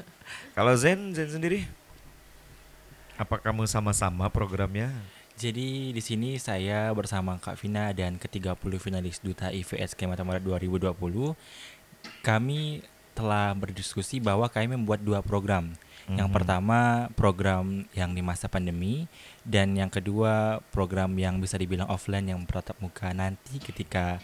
[0.57, 1.63] Kalau Zen, Zen sendiri?
[3.15, 4.91] Apa kamu sama-sama programnya?
[5.39, 10.91] Jadi di sini saya bersama Kak Vina dan ke-30 finalis Duta IVS Kalimantan Barat 2020
[12.23, 15.73] kami telah berdiskusi bahwa kami membuat dua program.
[16.09, 16.35] Yang Mhm.
[16.41, 16.79] pertama
[17.13, 19.05] program yang di masa pandemi
[19.45, 24.17] dan yang kedua program yang bisa dibilang offline yang beratap muka nanti ketika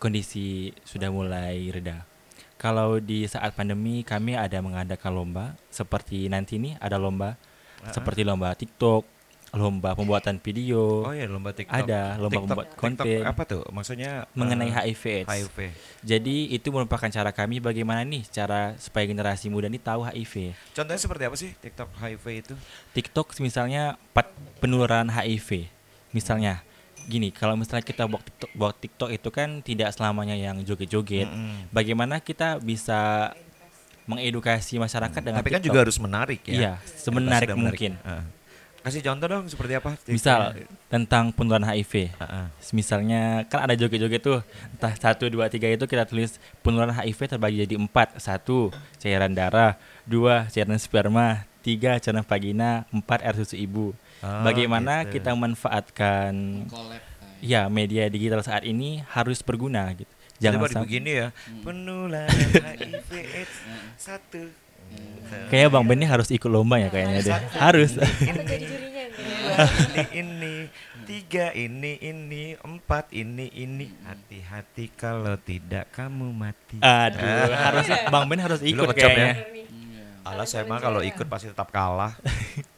[0.00, 2.08] kondisi sudah mulai reda.
[2.56, 7.36] Kalau di saat pandemi kami ada mengadakan lomba seperti nanti ini ada lomba
[7.80, 9.08] Ah, seperti lomba TikTok,
[9.50, 11.74] lomba pembuatan video, Oh ya lomba TikTok.
[11.74, 13.62] ada lomba TikTok, membuat TikTok konten apa tuh?
[13.68, 15.28] Maksudnya mengenai eh, HIV AIDS.
[15.28, 15.58] HIV.
[16.00, 20.54] Jadi itu merupakan cara kami bagaimana nih cara supaya generasi muda ini tahu HIV.
[20.70, 22.54] Contohnya seperti apa sih TikTok HIV itu?
[22.92, 25.66] TikTok misalnya pat penularan HIV.
[26.10, 26.62] Misalnya
[27.04, 31.26] gini, kalau misalnya kita buat TikTok, buat TikTok itu kan tidak selamanya yang joget-joget.
[31.26, 31.74] Mm-mm.
[31.74, 33.34] Bagaimana kita bisa
[34.06, 35.68] mengedukasi masyarakat dengan Tapi kan TikTok?
[35.68, 36.54] juga harus menarik ya.
[36.54, 37.78] Iya, semenarik udah menarik.
[37.78, 37.92] mungkin.
[38.80, 39.92] Kasih contoh dong seperti apa?
[40.08, 40.56] Misal
[40.88, 42.16] tentang penularan HIV.
[42.16, 42.48] Ah.
[42.72, 44.40] Misalnya kan ada joget-joget tuh
[44.72, 49.76] entah satu dua tiga itu kita tulis penularan HIV terbagi jadi empat satu cairan darah
[50.08, 53.92] dua cairan sperma tiga cairan vagina empat air susu ibu.
[54.20, 55.20] Oh, Bagaimana gitu.
[55.20, 56.32] kita memanfaatkan
[56.68, 57.00] Collab, eh.
[57.40, 60.08] ya media digital saat ini harus berguna gitu.
[60.40, 61.28] Jangan Jangan sam- begini ya.
[61.36, 61.62] Hmm.
[61.64, 63.56] Penularan HIV AIDS
[64.08, 64.48] satu.
[65.50, 67.34] Kayaknya Bang Benny harus ikut lomba ya kayaknya deh.
[67.58, 67.98] Harus.
[67.98, 68.70] Ini
[70.14, 70.54] ini
[71.10, 76.78] tiga ini ini empat ini ini hati-hati kalau tidak kamu mati.
[76.78, 79.34] Aduh, harus Bang Ben harus ikut ngecap ya?
[79.34, 79.66] kayaknya.
[79.66, 80.06] Iya.
[80.22, 82.14] Alah saya mah kalau ikut pasti tetap kalah.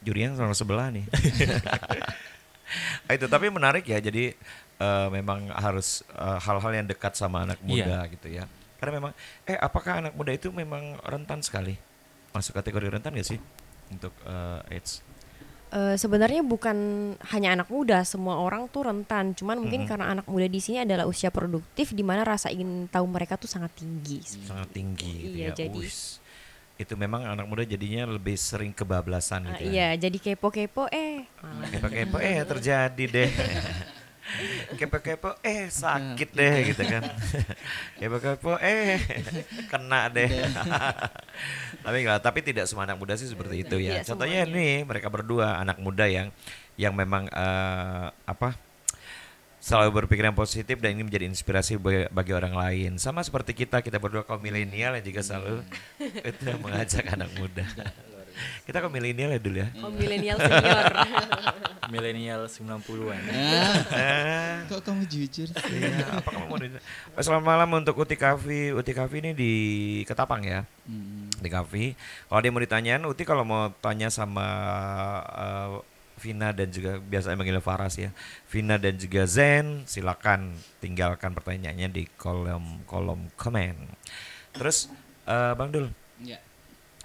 [0.01, 1.05] Jurinya sama sebelah nih.
[3.05, 4.01] Ah, itu tapi menarik ya.
[4.01, 4.33] Jadi
[4.81, 8.49] eh, memang harus eh, hal-hal yang dekat sama anak muda gitu ya.
[8.81, 9.13] Karena memang
[9.45, 11.92] eh apakah anak muda itu memang rentan sekali?
[12.33, 13.39] Masuk kategori rentan gak sih
[13.89, 15.05] untuk eh, AIDS?
[15.69, 16.77] Eh, sebenarnya bukan
[17.33, 19.33] hanya anak muda, semua orang tuh rentan.
[19.33, 19.89] Cuman mungkin Mhm.
[19.89, 23.49] karena anak muda di sini adalah usia produktif di mana rasa ingin tahu mereka tuh
[23.49, 24.21] sangat tinggi.
[24.21, 25.57] sangat tinggi gitu Iya, ya.
[25.59, 26.21] jadi- Wis.
[26.75, 29.71] itu memang anak muda jadinya lebih sering kebablasan Ah, gitu ya.
[29.71, 31.25] iya, jadi kepo-kepo eh.
[31.71, 33.31] Kepo-kepo eh terjadi deh.
[34.77, 37.03] Kepo-kepo eh sakit deh gitu kan.
[38.01, 38.99] Kepo-kepo eh
[39.73, 40.29] kena deh.
[41.85, 44.01] tapi enggak, tapi tidak semua anak muda sih seperti itu ya.
[44.01, 44.83] Tidak Contohnya semuanya.
[44.83, 46.33] nih mereka berdua anak muda yang
[46.81, 48.57] yang memang eh, apa
[49.63, 52.99] selalu berpikiran positif dan ini menjadi inspirasi bagi, bagi orang lain.
[52.99, 55.63] Sama seperti kita, kita berdua kaum milenial yang juga selalu
[56.03, 57.63] itu mengajak anak muda.
[58.65, 59.69] Kita kaum milenial ya dulu ya.
[59.81, 60.87] Oh, milenial senior.
[61.93, 63.21] Milenial 90-an.
[63.29, 65.77] Ah, Eh, kok kamu jujur sih?
[65.77, 66.57] Iya, apa kamu mau
[67.21, 68.73] Selamat malam untuk Uti Cafe.
[68.73, 69.53] Uti Cafe ini di
[70.09, 71.93] Ketapang ya, Mm, di Cafe.
[72.27, 74.47] Kalau dia mau ditanyain, Uti kalau mau tanya sama
[75.27, 75.71] eh,
[76.17, 78.15] Vina dan juga biasa manggil Faras ya.
[78.47, 83.75] Vina dan juga Zen, silakan tinggalkan pertanyaannya di kolom kolom komen.
[84.55, 84.87] Terus
[85.27, 85.91] eh, Bang Dul,
[86.23, 86.39] Ya.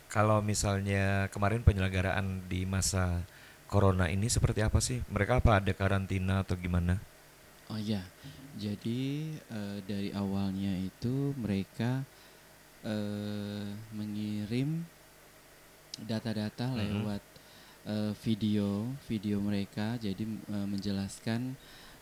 [0.07, 3.23] Kalau misalnya kemarin penyelenggaraan di masa
[3.67, 5.03] Corona ini seperti apa sih?
[5.11, 6.95] Mereka apa ada karantina atau gimana?
[7.67, 7.99] Oh iya,
[8.55, 9.01] jadi
[9.51, 12.07] eh, dari awalnya itu mereka
[12.87, 14.87] eh, mengirim
[15.99, 16.77] data-data Mhm.
[16.79, 17.23] lewat
[17.87, 21.55] eh, video, video mereka, jadi eh, menjelaskan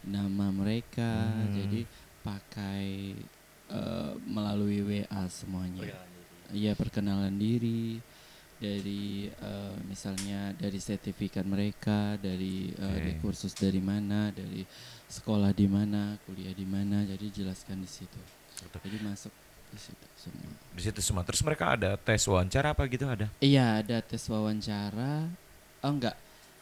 [0.05, 1.49] nama mereka, Hmm.
[1.49, 1.81] jadi
[2.21, 2.85] pakai
[3.65, 5.89] eh, melalui WA semuanya.
[6.53, 7.97] Iya perkenalan diri
[8.55, 13.21] dari eh, misalnya dari sertifikat mereka, dari eh, di Oke.
[13.21, 14.63] kursus dari mana, dari
[15.09, 18.19] sekolah di mana, kuliah di mana, jadi jelaskan di situ.
[18.55, 19.33] Jadi masuk
[19.69, 20.51] di situ semua.
[20.71, 21.23] Di situ semua.
[21.27, 23.27] Terus mereka ada tes wawancara apa gitu ada?
[23.43, 25.27] Iya ada tes wawancara.
[25.83, 26.15] Oh enggak,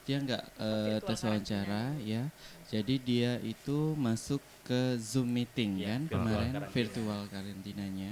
[0.04, 2.24] dia enggak eh, Virtual tes wawancara ya.
[2.74, 6.74] Jadi dia itu masuk ke Zoom meeting Iya, kan virtual kemarin karantina.
[6.74, 8.12] virtual karantinanya.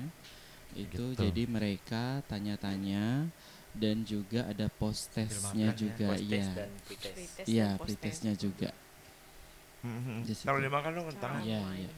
[0.72, 1.20] Itu Gitu.
[1.20, 3.28] jadi mereka tanya-tanya
[3.72, 6.48] dan juga ada post testnya makan ya, juga iya.
[7.46, 8.70] Iya, pretestnya juga.
[10.46, 11.42] Kalau dimakan dong kentang.
[11.42, 11.92] Iya, iya.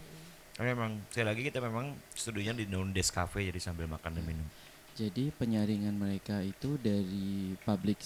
[0.54, 4.48] Tapi memang sekali lagi kita memang studionya di Nondes Cafe jadi sambil makan dan minum.
[4.94, 7.98] Jadi penyaringan mereka itu dari public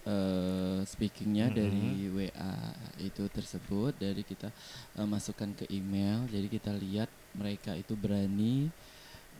[0.00, 1.56] eh, speakingnya Mhm.
[1.60, 2.56] dari WA
[3.04, 4.48] itu tersebut dari kita
[4.96, 7.04] eh, masukkan ke email jadi kita lihat
[7.36, 8.72] mereka itu berani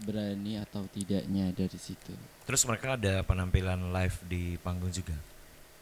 [0.01, 2.13] berani atau tidaknya dari situ
[2.45, 5.15] Terus mereka ada penampilan live di panggung juga.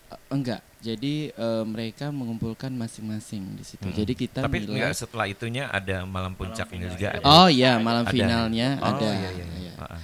[0.09, 3.97] Eh, enggak jadi eh, mereka mengumpulkan masing-masing di situ Mm-mm.
[3.97, 7.21] jadi kita Tapi nilai enggak setelah itunya ada malam puncaknya final juga ya.
[7.21, 7.25] ada.
[7.29, 8.13] oh iya malam Ada.
[8.17, 9.73] finalnya Oh, ada iya, iya, iya.
[9.77, 10.01] Ah.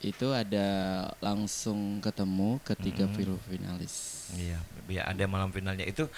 [0.00, 0.66] itu ada
[1.20, 4.56] langsung ketemu ketiga film finalis Iya,
[4.88, 6.08] ya ada malam finalnya itu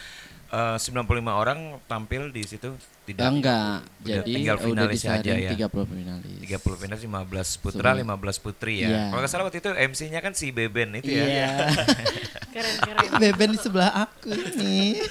[0.54, 1.58] eh, 95 orang
[1.90, 2.70] tampil di situ
[3.04, 5.50] tidak enggak Udah jadi tinggal udah finalisnya aja ya.
[5.52, 8.16] 30 finalis 30 finalis 15 putra, Semua.
[8.16, 8.88] 15 putri ya.
[8.88, 9.02] Iya.
[9.12, 11.24] Kalau nggak salah waktu itu MC-nya kan si Beben itu ya.
[11.28, 11.50] Iya.
[12.54, 13.10] Keren keren.
[13.22, 15.04] Beben di sebelah aku nih.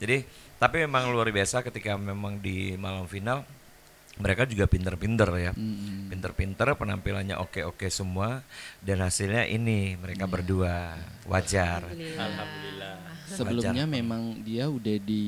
[0.00, 0.16] Jadi
[0.60, 3.44] tapi memang luar biasa ketika memang di malam final
[4.20, 5.52] mereka juga pinter-pinter ya.
[5.56, 6.12] Mm-mm.
[6.12, 8.44] Pinter-pinter penampilannya oke-oke semua
[8.78, 10.32] dan hasilnya ini mereka Iya.
[10.32, 10.74] berdua
[11.26, 11.88] wajar.
[11.88, 12.96] Alhamdulillah.
[13.30, 13.94] Sebelumnya Wajar.
[13.94, 15.24] memang dia udah di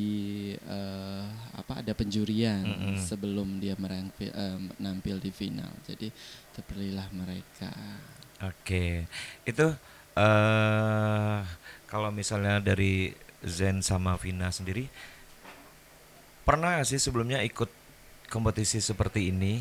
[0.59, 1.24] eh,
[1.55, 2.98] apa ada penjurian Mm-mm.
[2.98, 5.70] sebelum dia merangpi, eh, menampil di final.
[5.87, 6.11] Jadi
[6.50, 7.70] terpilihlah mereka.
[8.42, 9.07] Oke.
[9.46, 9.70] Itu
[10.12, 11.40] eh
[11.87, 14.87] kalau misalnya dari Zen sama Vina sendiri
[16.42, 17.70] pernah sih sebelumnya ikut
[18.32, 19.60] kompetisi seperti ini?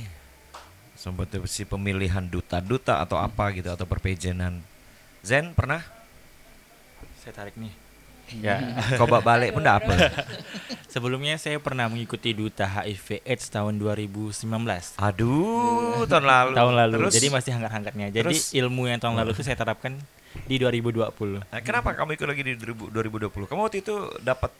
[0.96, 4.64] Kompetisi pemilihan duta-duta atau apa gitu atau perpejenan.
[5.20, 5.84] Zen pernah?
[7.20, 7.74] Saya tarik nih.
[8.40, 8.64] Ya,
[8.96, 9.92] Coba balik pun apa.
[10.94, 14.48] sebelumnya saya pernah mengikuti duta HIV AIDS tahun 2019.
[14.96, 16.54] Aduh, tahun lalu.
[16.56, 16.94] Tahun lalu.
[16.96, 18.08] Terus, Jadi masih hangat-hangatnya.
[18.08, 20.00] Jadi Terus- ilmu yang tahun lalu itu saya terapkan
[20.48, 21.44] di 2020.
[21.44, 23.52] Nah, kenapa kamu ikut lagi di 2000 2020?
[23.52, 24.56] Kamu waktu itu dapat?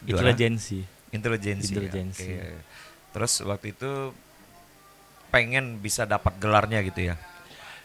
[0.00, 0.80] Intelijensi.
[1.12, 1.68] Intelijensi.
[1.68, 2.24] ya, Intelijensi.
[3.10, 4.14] Terus waktu itu
[5.30, 7.16] pengen bisa dapat gelarnya gitu ya.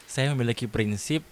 [0.06, 1.26] Saya memiliki prinsip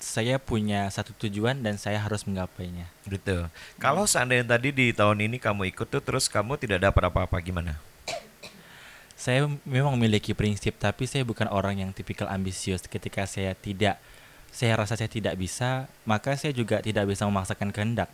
[0.00, 2.88] saya punya satu tujuan dan saya harus menggapainya.
[3.04, 3.46] Gitu.
[3.76, 7.76] Kalau seandainya tadi di tahun ini kamu ikut tuh terus kamu tidak dapat apa-apa gimana?
[9.20, 12.80] Saya memang memiliki prinsip tapi saya bukan orang yang tipikal ambisius.
[12.88, 14.00] Ketika saya tidak
[14.50, 18.10] saya rasa saya tidak bisa, maka saya juga tidak bisa memaksakan kehendak.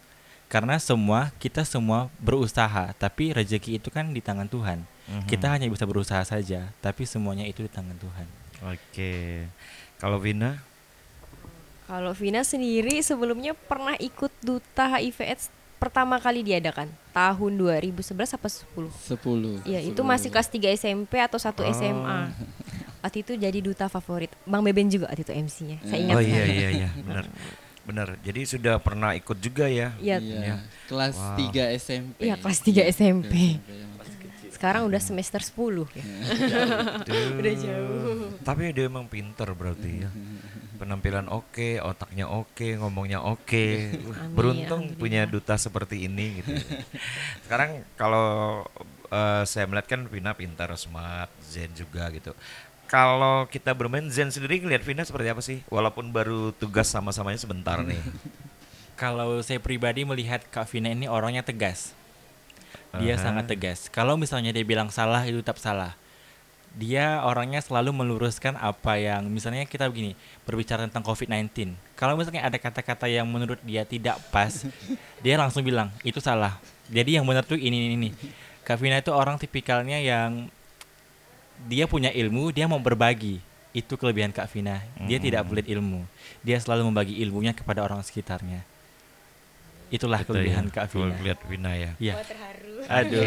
[0.51, 4.85] Karena semua kita semua berusaha, tapi rezeki itu kan di tangan Tuhan.
[5.07, 5.27] Mhm.
[5.31, 8.27] Kita hanya bisa berusaha saja, tapi semuanya itu di tangan Tuhan.
[8.75, 9.47] Oke.
[9.97, 10.59] Kalau Vina?
[11.87, 15.47] Kalau Vina sendiri sebelumnya pernah ikut duta HIV AIDS
[15.79, 18.91] pertama kali diadakan tahun 2011 apa 10?
[18.91, 19.63] 10.
[19.63, 22.35] Iya, itu masih kelas 3 SMP atau 1 SMA.
[23.05, 24.35] Waktu itu jadi duta favorit.
[24.43, 25.79] Bang Beben juga waktu itu MC-nya.
[25.87, 26.17] Saya ingat.
[26.19, 27.25] Oh iya iya iya, benar.
[27.87, 28.09] Benar.
[28.19, 29.95] Jadi sudah perndah ikut juga ya.
[30.03, 30.55] Iya, Iya.
[30.91, 31.39] Kelas Wow.
[31.39, 32.19] 3 SMP.
[32.27, 33.63] Iya, kelas 3 SMP.
[33.63, 33.87] kecil.
[34.57, 36.05] Sekarang udah semester 10 ya.
[37.05, 37.37] Aduh.
[37.37, 38.33] Udah jauh.
[38.41, 40.11] Tapi dia emang pinter berarti ya.
[40.81, 43.65] Penampilan oke, otaknya oke, ngomongnya oke.
[43.93, 46.57] Amin, Beruntung punya duta seperti ini gitu.
[47.45, 48.65] Sekarang kalau
[49.13, 52.33] eh, saya melihat kan Vina pintar, smart, Zen juga gitu.
[52.89, 55.61] Kalau kita bermain Zen sendiri ngeliat Vina seperti apa sih?
[55.69, 58.01] Walaupun baru tugas sama-samanya sebentar nih.
[58.97, 61.93] Kalau saya pribadi melihat Kak Vina ini orangnya tegas.
[62.99, 63.23] Dia Aha.
[63.23, 63.89] sangat tegas.
[63.89, 65.95] Kalau misalnya dia bilang salah itu tetap salah.
[66.77, 70.13] Dia orangnya selalu meluruskan apa yang misalnya kita begini
[70.45, 71.73] berbicara tentang COVID-19.
[71.97, 74.69] Kalau misalnya ada kata-kata yang menurut dia tidak pas,
[75.25, 76.61] dia langsung bilang itu salah.
[76.87, 78.11] Jadi yang benar tuh ini ini ini.
[78.61, 80.53] Kak Vina itu orang tipikalnya yang
[81.65, 83.41] dia punya ilmu, dia mau berbagi.
[83.73, 84.85] Itu kelebihan Kak Vina.
[85.05, 85.51] Dia tidak Hmm.
[85.53, 86.05] pelit ilmu.
[86.45, 88.65] Dia selalu membagi ilmunya kepada orang sekitarnya.
[89.87, 91.15] Itulah Gitu kelebihan ya, Kak Vina.
[91.23, 91.91] lihat Vina ya.
[91.97, 92.15] Iya.
[92.21, 92.66] terharu.
[92.85, 93.25] Aduh.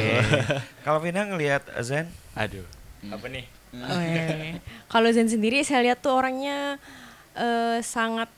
[0.85, 2.65] Kalau Vina ngelihat Zen, Aduh.
[3.09, 3.45] Apa nih?
[3.75, 4.57] Oh, iya.
[4.89, 6.81] Kalau Zen sendiri saya lihat tuh orangnya
[7.37, 8.29] eh, sangat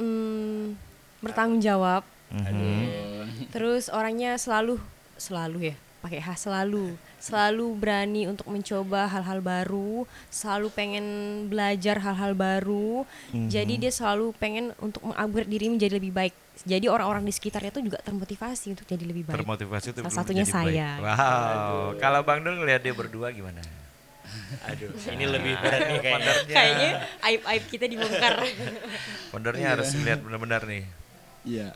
[0.00, 0.76] mm,
[1.20, 2.02] bertanggung jawab.
[2.32, 3.48] mhm.
[3.50, 4.78] Terus orangnya selalu
[5.18, 6.94] selalu ya, pakai H selalu.
[7.20, 11.06] Selalu berani untuk mencoba hal-hal baru, selalu pengen
[11.52, 13.04] belajar hal-hal baru.
[13.28, 16.32] Jadi dia selalu pengen untuk mengupgrade diri menjadi lebih baik.
[16.60, 19.34] Jadi orang-orang di sekitarnya tuh juga termotivasi untuk jadi lebih baik.
[19.34, 20.68] termotivasi tuh Salah satunya jadi baik.
[20.68, 20.88] saya.
[20.98, 21.96] Wow.
[21.96, 23.64] Kalau Bang Dul ngelihat dia berdua gimana?
[24.66, 24.92] Aduh.
[25.14, 26.32] Ini lebih berat nih kayaknya.
[26.46, 26.90] Kayaknya
[27.22, 28.34] aib-aib kita dibongkar.
[29.32, 30.84] Pondernya harus lihat benar-benar nih.
[31.42, 31.68] Iya.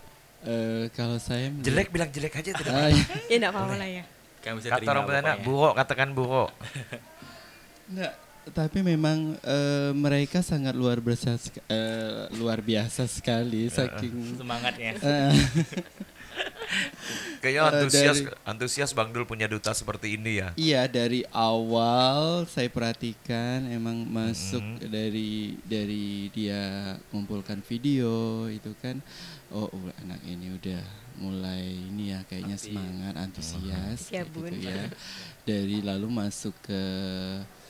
[0.44, 3.04] Eh, kalau saya melihat- Jelek bilang jelek aja tidak iya.
[3.26, 4.04] ya enggak apa-apa lah ya.
[4.38, 5.34] Kamu bisa Kata terima orang pokoknya.
[5.40, 6.50] buruk katakan buruk.
[7.84, 8.12] Enggak,
[8.50, 14.92] tapi memang eh, mereka sangat luar biasa sek- eh, luar biasa sekali saking Semangatnya.
[14.94, 15.32] eh,
[17.38, 20.50] Kayaknya antusias dari- antusias Bang Dul punya duta seperti ini ya.
[20.56, 24.90] Iya dari awal saya perhatikan emang masuk Mhm.
[24.90, 26.62] dari dari dia
[27.08, 28.10] mengumpulkan video
[28.48, 28.98] itu kan
[29.48, 30.82] oh, oh, anak ini udah
[31.14, 32.74] mulai ini ya kayaknya Aktif.
[32.74, 34.50] semangat antusias kayak Bun.
[34.50, 34.90] gitu ya
[35.44, 36.82] dari lalu masuk ke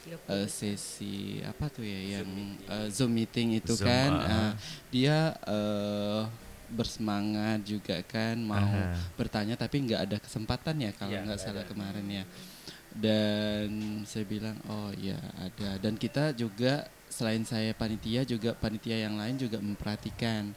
[0.07, 2.29] eh, sesi apa tuh ya yang
[2.65, 4.53] eh, zoom meeting itu Zoom, kan ah,
[4.89, 6.23] dia eh,
[6.71, 8.97] bersemangat juga kan mau Aha.
[9.15, 11.71] bertanya tapi nggak ada kesempatan ya kalau Iya, nggak nggak salah ada.
[11.71, 12.25] kemarin ya.
[12.95, 13.69] Dan
[14.07, 15.77] saya bilang oh ya ada.
[15.79, 20.55] Dan kita juga selain saya panitia juga panitia yang lain juga memperhatikan.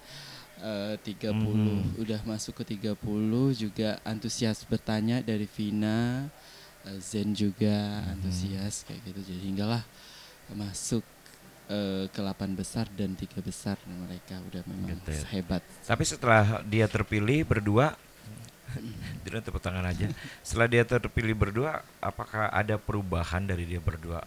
[0.58, 2.02] Eh, 30 Mhm.
[2.02, 6.26] udah masuk ke 30 juga antusias bertanya dari Vina
[7.00, 8.12] Zen juga Mhm.
[8.16, 9.84] antusias kayak gitu jadi hinggalah
[10.50, 11.04] masuk
[11.68, 15.24] eh, ke 8 besar dan tiga besar mereka udah memang Gitu ya.
[15.36, 17.92] hebat Tapi setelah dia terpilih berdua
[19.24, 20.12] Tidak tepuk tangan aja.
[20.44, 24.20] Setelah dia terpilih berdua, apakah ada perubahan dari dia berdua?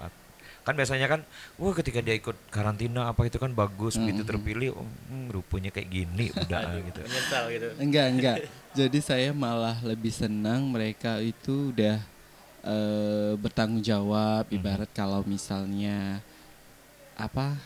[0.60, 1.20] Kan biasanya kan,
[1.56, 4.30] wah ketika dia ikut karantina apa itu kan bagus, begitu Mm-mm.
[4.32, 7.00] terpilih, oh, hmm, rupanya kayak gini udah gitu.
[7.00, 7.68] Menyesal gitu.
[7.80, 8.36] Enggak, enggak.
[8.80, 12.00] Jadi saya malah lebih senang mereka itu udah
[12.64, 14.48] eh, bertanggung jawab.
[14.48, 14.54] Mhm.
[14.56, 16.20] Ibarat kalau misalnya
[17.16, 17.56] apa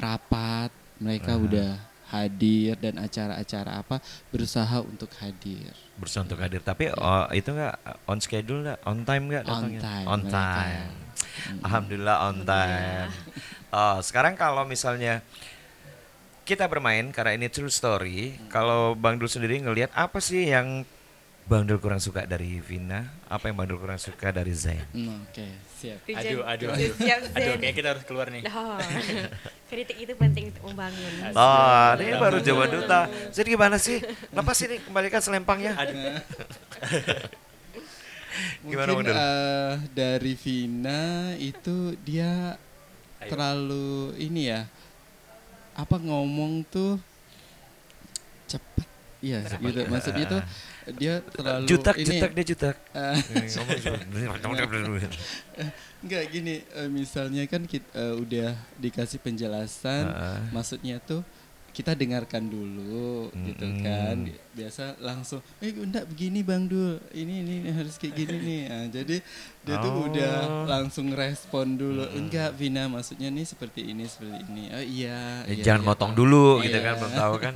[0.00, 1.42] rapat, mereka Aha.
[1.44, 1.70] udah
[2.14, 3.98] hadir dan acara-acara apa
[4.30, 5.74] berusaha untuk hadir.
[5.98, 6.62] Berusaha untuk hadir.
[6.62, 7.74] Tapi oh, itu enggak
[8.06, 8.78] on schedule enggak?
[8.86, 9.80] On time enggak On datangnya?
[9.82, 10.34] time On mereka.
[10.36, 10.90] time.
[11.34, 11.60] Mm.
[11.66, 13.10] Alhamdulillah on time.
[13.74, 15.18] Oh, sekarang kalau misalnya
[16.44, 20.84] kita bermain karena ini true story, kalau Bang Dul sendiri ngelihat apa sih yang
[21.44, 23.04] Bang Dul kurang suka dari Vina?
[23.28, 24.80] Apa yang Bang Dul kurang suka dari Zain?
[24.90, 25.44] Hmm, Oke,
[25.76, 26.00] siap.
[26.08, 26.92] Aduh, aduh, aduh.
[26.96, 27.60] siap, Aduh, Zen.
[27.60, 28.48] kayak kita harus keluar nih.
[28.48, 28.80] Oh,
[29.68, 31.12] kritik itu penting untuk membangun.
[31.36, 33.00] Oh, ini baru jawaban duta.
[33.28, 34.00] Jadi gimana sih?
[34.32, 35.76] Lepas ini kembalikan selempangnya.
[38.64, 39.14] Gimana, Mungkin Bang Dul?
[39.14, 41.02] eh, dari Vina
[41.36, 42.56] itu dia
[43.20, 43.30] Ayo.
[43.30, 44.66] terlalu ini ya
[45.74, 46.98] apa ngomong tuh
[48.46, 48.86] cepat
[49.20, 50.42] iya gitu maksudnya tuh
[50.92, 52.76] dia terlalu Jutak, ini jutak dia jutak.
[52.92, 53.16] eh,
[53.56, 53.78] ngomong
[56.04, 60.38] enggak gini eh, misalnya kan kita udah dikasih penjelasan Heeh.
[60.52, 61.24] maksudnya tuh
[61.74, 67.98] kita dengarkan dulu gitu kan biasa langsung eh enggak begini bang Dul ini ini harus
[67.98, 69.16] kayak gini nih Nah, jadi
[69.60, 70.06] dia tuh Oh.
[70.06, 75.54] udah langsung respon dulu enggak Vina maksudnya nih seperti ini seperti ini oh iya, Eh,
[75.54, 76.84] iya Jangan iya, motong Pak." dulu gitu Iya.
[76.84, 77.54] kan belum tahu kan.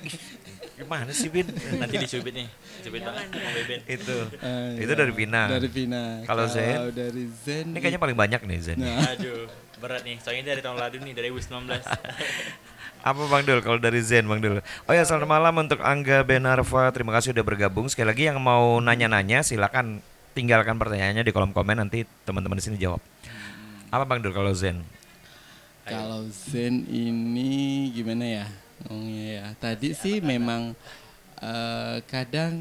[0.76, 1.46] Gimana sih Bin?
[1.72, 2.48] Nanti dicubit nih,
[2.82, 3.80] cubit banget Bang Beben.
[3.86, 4.16] itu.
[4.38, 4.98] Ah, Itu iya.
[4.98, 5.42] dari Vina.
[5.48, 6.92] dari Vina Kalau Zen?
[6.92, 8.76] dari Zen Ini kayaknya paling banyak nih Zen.
[8.76, 9.00] Nah.
[9.08, 10.20] Aduh, berat nih.
[10.20, 11.80] Soalnya dari tahun lalu nih, dari 2019.
[13.06, 14.58] Apa Bang Dul kalau dari Zen Bang Dul?
[14.90, 16.90] Oh ya selamat malam untuk Angga Benarva.
[16.90, 17.86] Terima kasih udah bergabung.
[17.86, 20.02] Sekali lagi yang mau nanya-nanya silakan
[20.34, 22.98] tinggalkan pertanyaannya di kolom komen nanti teman-teman di sini jawab.
[23.94, 24.82] Apa Bang Dul kalau Zen?
[25.86, 28.46] Kalau Zen ini gimana ya
[28.90, 29.44] ngomongnya ya?
[29.54, 30.74] Tadi sih memang
[31.38, 32.58] eh, kadang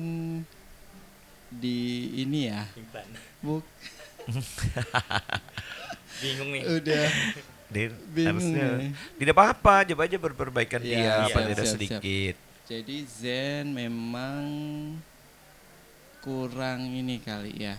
[1.49, 2.69] di ini ya,
[3.41, 3.65] buk
[6.21, 6.61] Bingung nih.
[6.69, 7.05] udah
[8.07, 8.91] Bingung harusnya nih.
[9.17, 12.35] tidak apa-apa, coba aja berperbaikan Iya, dia apa siap, tidak siap, sedikit.
[12.65, 14.41] jadi Zen memang
[16.19, 17.75] kurang ini kali ya.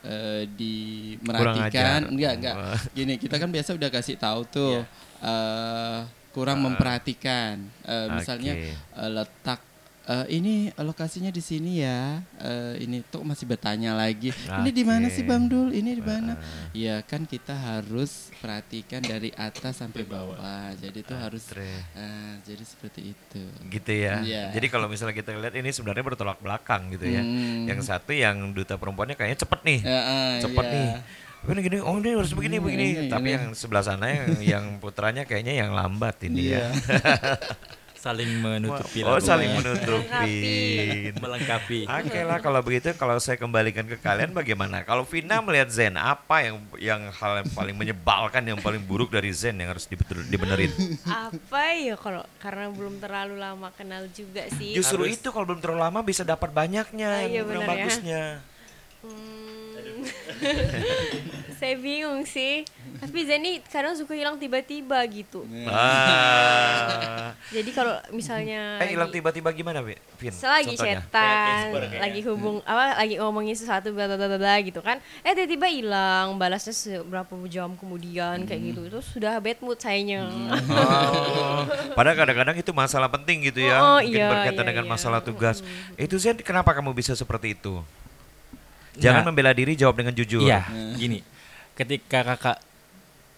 [0.00, 0.76] eh, di
[1.20, 2.56] merhatikan enggak enggak
[2.90, 4.80] gini kita kan biasa udah kasih tahu tuh
[5.20, 5.98] eh,
[6.30, 8.72] kurang memperhatikan Eh, misalnya Oke.
[8.72, 9.60] eh, letak
[10.10, 12.18] eh, ini lokasinya di sini ya.
[12.42, 14.34] Eh, ini tuh masih bertanya lagi.
[14.34, 15.22] Ini di mana sih.
[15.22, 15.70] Bang Dul?
[15.70, 16.34] Ini di mana?
[16.74, 20.74] Ya kan kita harus perhatikan dari atas sampai bawah.
[20.74, 23.42] Jadi itu harus eh, jadi seperti itu.
[23.70, 24.18] gitu ya.
[24.20, 24.44] Iya.
[24.50, 27.22] Jadi kalau misalnya kita lihat ini sebenarnya bertolak belakang gitu ya.
[27.22, 27.70] Hmm.
[27.70, 29.78] Yang satu yang duta perempuannya kayaknya cepet nih.
[29.86, 30.74] Ya, ah, cepet iya.
[30.74, 30.88] nih.
[31.40, 32.86] Ini gini, oh ini harus begini Hmm, begini.
[32.92, 33.36] ini, Tapi ini.
[33.40, 36.68] yang sebelah sana yang, yang putranya kayaknya yang lambat ini Iya.
[36.68, 36.68] ya.
[38.00, 41.12] Saling menutupi Oh saling menutupi.
[41.12, 41.84] melengkapi.
[41.84, 44.80] Oke lah kalau begitu kalau saya kembalikan ke kalian bagaimana?
[44.82, 49.28] Kalau Vina melihat Zen apa yang yang hal yang paling menyebalkan yang paling buruk dari
[49.30, 50.72] Zen yang harus dibetul- dibenerin?
[51.04, 54.72] Apa ya kalau karena belum terlalu lama kenal juga sih.
[54.72, 57.68] Justru Harus- itu kalau belum terlalu lama bisa dapat banyaknya Ah, iya yang ya.
[57.68, 58.22] bagusnya.
[59.00, 59.49] Hmm,
[61.60, 62.64] saya bingung sih.
[63.00, 65.40] Tapi Zeni kadang suka hilang tiba-tiba gitu.
[65.64, 67.32] Ah.
[67.48, 69.96] Jadi kalau misalnya Eh hilang lagi- tiba-tiba gimana, Vin?
[71.08, 72.00] Casper kayaknya.
[72.00, 75.00] lagi hubung apa lagi ngomongin sesuatu bla bla bla gitu kan.
[75.20, 78.80] Eh tiba-tiba hilang, balasnya seberapa jam kemudian kayak gitu.
[78.86, 80.28] Itu sudah bad mood sayanya.
[80.70, 84.92] Oh, padahal kadang-kadang itu masalah penting gitu ya, Oh, mungkin iya, berkaitan iya, dengan iya.
[84.92, 85.60] masalah tugas.
[85.94, 87.82] Itu Zen, kenapa kamu bisa seperti itu?
[88.98, 89.28] Jangan Nah.
[89.30, 90.42] membela diri, jawab dengan jujur.
[90.42, 90.66] Iya,
[90.96, 91.22] gini.
[91.76, 92.58] Ketika kakak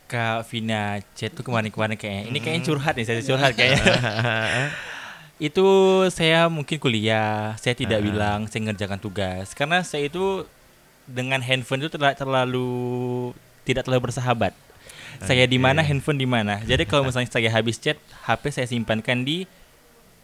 [0.08, 3.80] Kak Vina chat tuh kemarin-kemarin kayaknya ini kayaknya curhat nih, saya curhat kayaknya.
[5.40, 5.66] itu
[6.12, 10.44] saya mungkin kuliah, saya tidak bilang saya ngerjakan tugas karena saya itu
[11.08, 13.32] dengan handphone itu terla- terlalu
[13.64, 14.52] tidak terlalu bersahabat.
[15.22, 16.60] Saya di mana, handphone di mana.
[16.60, 17.96] Jadi kalau misalnya saya habis chat,
[18.28, 19.48] HP saya simpankan di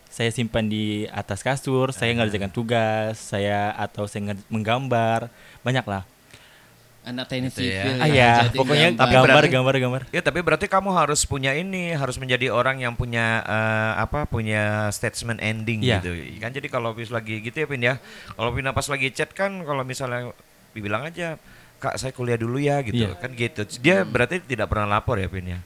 [0.08, 5.28] saya simpan di atas kasur, saya ngerjakan tugas, saya atau saya menggambar,
[5.60, 6.02] banyak lah.
[7.02, 7.82] Anak teknik Gitu ya.
[7.88, 7.94] sipil.
[7.96, 9.00] Ah yang ya, pokoknya gambar.
[9.00, 10.02] Tapi gambar, berarti- gambar, gambar.
[10.12, 14.28] Ya tapi berarti kamu harus punya ini, harus menjadi orang yang punya eh, apa?
[14.28, 16.04] Punya statement ending Iya.
[16.04, 16.12] gitu.
[16.36, 17.96] Kan jadi kalau bis lagi gitu ya Pin ya.
[18.34, 20.36] Kalau Pina pas lagi chat kan kalau misalnya
[20.76, 21.40] bilang aja
[21.78, 23.08] Kak saya kuliah dulu ya gitu.
[23.08, 23.16] Iya.
[23.16, 23.62] Kan gitu.
[23.80, 25.60] Dia berarti tidak pernah lapor ya Pin ya.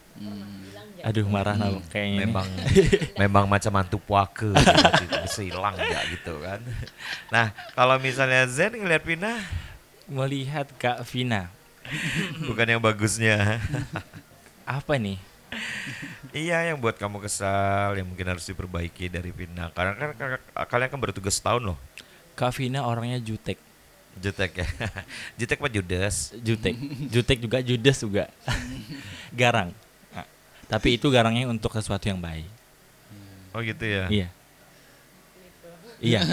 [1.03, 2.30] Aduh marah nah, kayaknya.
[2.30, 2.46] memang
[3.22, 6.62] memang macam mantu puake gitu, bisa hilang ya gitu kan.
[7.26, 9.34] Nah, kalau misalnya Zen ngeliat Pina
[10.07, 11.50] Melihat Kak Vina,
[12.48, 13.59] bukan yang bagusnya.
[14.62, 15.16] apa nih?
[16.34, 19.70] iya, yang buat kamu kesal, yang mungkin harus diperbaiki dari Pina.
[19.72, 21.78] Karena kan kakak- kalian kan bertugas setahun loh.
[22.34, 23.57] Kak Vina orangnya jutek,
[24.20, 24.68] Jutek ya.
[25.40, 26.34] Jutek apa Judas?
[26.36, 26.74] jutek,
[27.09, 28.24] jutek juga judes juga,
[29.32, 29.72] garang.
[30.72, 32.48] Tapi itu garangnya untuk sesuatu yang baik.
[33.52, 34.08] Oh gitu ya.
[34.08, 34.28] Iya.
[36.00, 36.20] Iya.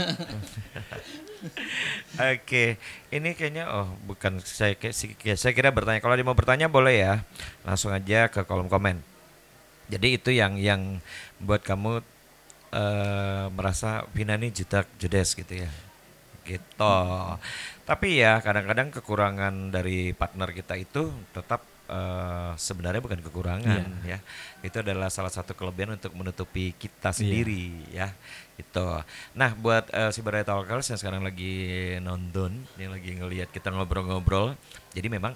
[2.20, 2.76] Oke,
[3.12, 4.96] ini kayaknya oh bukan saya kayak-
[5.36, 6.00] saya kira bertanya.
[6.00, 7.14] Kalau dia mau bertanya boleh ya,
[7.64, 9.00] langsung aja ke kolom komen.
[9.88, 11.00] Jadi itu yang yang
[11.40, 12.04] buat kamu
[12.70, 15.72] eh, merasa Vina ini judak judes gitu ya,
[16.46, 16.98] gitu.
[17.88, 24.22] Tapi ya kadang-kadang kekurangan dari partner kita itu tetap eh, sebenarnya bukan kekurangan ya.
[24.62, 28.14] Itu adalah salah satu kelebihan untuk menutupi kita sendiri ya.
[28.56, 28.86] Itu.
[29.34, 34.54] Nah, buat eh, si Baraya Talkers yang sekarang lagi nonton, yang lagi ngelihat kita ngobrol-ngobrol.
[34.94, 35.34] Jadi memang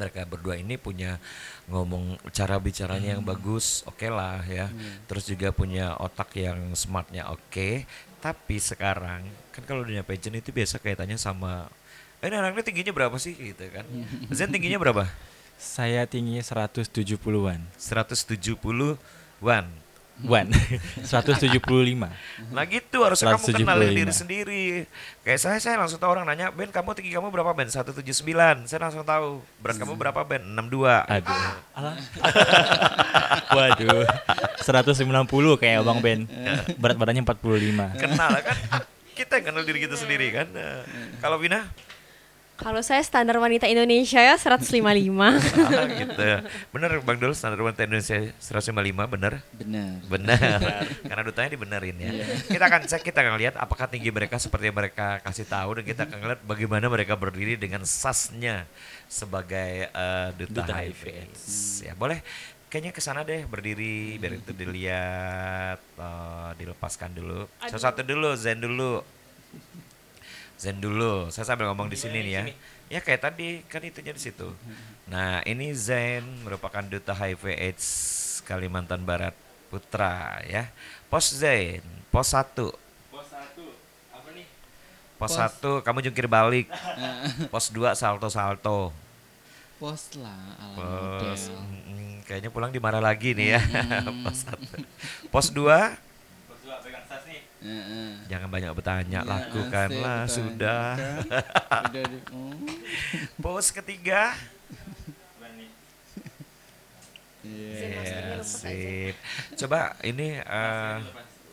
[0.00, 1.20] mereka berdua ini punya
[1.68, 4.72] ngomong cara bicaranya yang bagus, oke lah ya.
[5.06, 7.84] Terus juga punya otak yang smartnya oke.
[8.22, 11.68] Tapi sekarang kan kalau dunia pageant itu biasa kaitannya sama
[12.22, 13.82] eh ini anaknya tingginya berapa sih gitu kan.
[14.30, 15.10] Zen tingginya berapa?
[15.62, 17.62] Saya tinggi 170-an.
[17.78, 19.64] 170-an.
[20.22, 20.46] Bukan.
[21.06, 21.62] 175.
[22.50, 23.98] Nah gitu harusnya kamu kenalin 175.
[23.98, 24.64] diri sendiri.
[25.22, 28.66] Kayak saya saya langsung tahu orang nanya, "Ben, kamu tinggi kamu berapa, Ben?" 179.
[28.66, 29.38] Saya langsung tahu.
[29.62, 30.42] Berat kamu berapa, Ben?
[30.42, 31.06] 62.
[31.06, 31.30] Aduh.
[31.78, 31.96] Alah.
[33.56, 34.02] Waduh.
[34.62, 36.26] 190 kayak Bang Ben.
[36.78, 38.02] Berat badannya 45.
[38.02, 38.56] Kenal kan?
[39.14, 40.50] Kita yang kenal diri kita sendiri kan.
[41.18, 41.66] Kalau Vina?
[42.62, 44.78] Kalau saya standar wanita Indonesia ya 155.
[45.72, 46.24] Ah, gitu.
[46.70, 49.42] Bener Bang Dul, standar wanita Indonesia 155, bener?
[49.50, 49.98] Benar.
[50.06, 50.58] Benar.
[51.10, 52.10] Karena dutanya dibenerin ya.
[52.46, 55.84] Kita akan cek, kita akan lihat apakah tinggi mereka seperti yang mereka kasih tahu dan
[55.84, 58.62] kita akan lihat bagaimana mereka berdiri dengan sasnya
[59.10, 61.02] sebagai eh, duta, Duta HIV.
[61.10, 61.82] AIDS.
[61.82, 62.22] Ya boleh.
[62.70, 67.50] Kayaknya ke sana deh berdiri biar itu dilihat, eh, dilepaskan dulu.
[67.58, 69.02] Satu-satu dulu, Zen dulu.
[70.62, 71.26] Zen dulu.
[71.34, 72.42] Saya sambil ngomong di sini nih ya.
[72.86, 74.46] Ya kayak tadi kan itunya di situ.
[75.10, 77.86] Nah, ini Zen merupakan duta HIV AIDS
[78.46, 79.34] Kalimantan Barat
[79.74, 80.70] Putra ya.
[81.10, 81.82] Pos Zen,
[82.14, 82.54] pos 1.
[83.10, 84.14] Pos 1.
[84.14, 84.46] Apa nih?
[85.18, 85.82] Pos Pos.
[85.82, 86.70] 1 kamu jungkir balik.
[87.52, 88.94] Pos 2 salto-salto.
[89.82, 91.58] Pos lah ala Pos model.
[91.90, 93.60] mm, kayaknya pulang dimarah lagi nih ya.
[94.24, 95.26] pos 1.
[95.26, 96.11] Pos 2 Pos 2 pegang
[97.62, 98.26] Heeh.
[98.26, 100.84] jangan banyak bertanya, Ya, lakukanlah asik, sudah.
[100.98, 101.82] bertanya.
[101.86, 102.54] Udah di- oh.
[103.42, 104.34] Pos ketiga
[105.38, 105.66] Berani.
[107.42, 108.38] Iya.
[108.38, 109.14] Ya, sip.
[109.56, 110.96] Coba ini eh,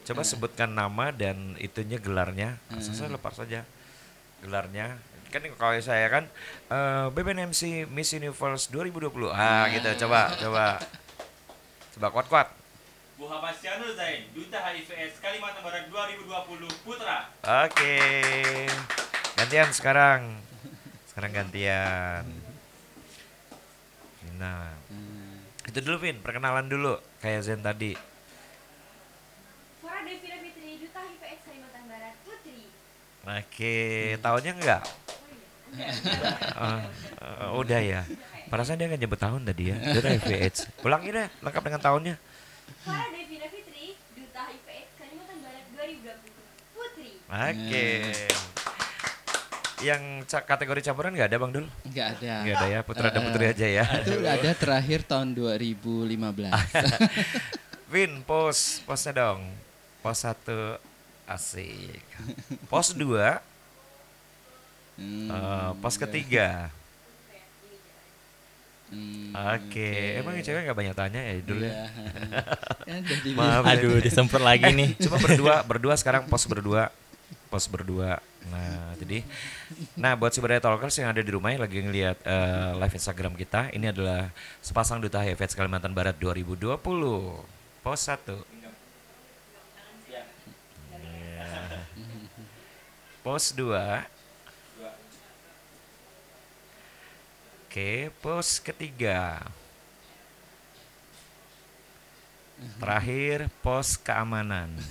[0.03, 2.57] coba sebutkan nama dan itunya gelarnya.
[2.67, 3.65] Langsung saya lepas saja
[4.41, 4.97] gelarnya.
[5.29, 6.25] Kan kalau saya kan
[6.67, 9.29] eh BBNMC Miss Universe 2020.
[9.29, 9.89] Ah, gitu.
[10.05, 10.65] Coba, coba.
[11.93, 12.47] Coba kuat-kuat.
[13.19, 17.27] Muhammad Zain, Duta HIV AIDS Kalimantan Barat 2020 Putra.
[17.67, 17.99] Oke.
[19.35, 20.39] Gantian sekarang.
[21.11, 22.23] Sekarang gantian.
[24.39, 25.35] Nah, Hmm.
[25.67, 27.91] itu dulu Vin, perkenalan dulu kayak Zen tadi.
[29.83, 32.71] Farah Devina Fitri, Duta HIV AIDS Kalimantan Barat Putri.
[33.27, 33.75] Oke,
[34.23, 34.83] tahunnya enggak?
[35.75, 36.81] Eh,
[37.19, 38.01] eh, udah ya.
[38.47, 39.77] Perasaan dia nggak nyebut tahun tadi ya.
[39.77, 40.71] Dia HIV AIDS.
[40.87, 42.28] Ulangi deh, lengkap dengan tahunnya.
[42.79, 47.11] Farah Devina Fitri, Duta HIV Kalimantan Barat 2020 Putri.
[47.25, 47.87] Oke.
[49.79, 51.67] Yang ca- kategori campuran nggak ada Bang Dul?
[51.85, 52.33] Nggak ada.
[52.43, 53.85] Nggak ada ya, putra dan Eh, putri aja ya.
[53.97, 56.51] Itu ada terakhir tahun 2015.
[57.87, 59.47] Vin, pos, posnya dong.
[59.99, 60.75] Pos satu
[61.25, 62.03] asik.
[62.67, 63.39] Pos dua,
[64.99, 66.67] Hmm, eh, pos ketiga.
[68.89, 71.73] Hmm, Oke, emang yang cewek nggak banyak tanya ya dulu ya?
[71.73, 71.85] Iya.
[72.99, 73.37] Udah dibilang.
[73.37, 73.73] Maaf ya.
[73.77, 74.89] Aduh, disemprot lagi nih.
[74.97, 76.89] Cuma berdua, berdua sekarang pos berdua,
[77.53, 78.17] pos berdua.
[78.49, 79.21] Nah, jadi,
[79.93, 83.33] nah buat si Berdaya Talkers yang ada di rumah yang lagi ngeliat eh, live Instagram
[83.37, 84.33] kita, ini adalah
[84.63, 86.81] sepasang duta AIDS Kalimantan Barat 2020,
[87.85, 88.41] pos satu.
[88.57, 88.71] Iya.
[93.21, 94.07] Pos dua.
[97.69, 99.45] Oke, pos ketiga.
[102.81, 104.73] Terakhir pos keamanan.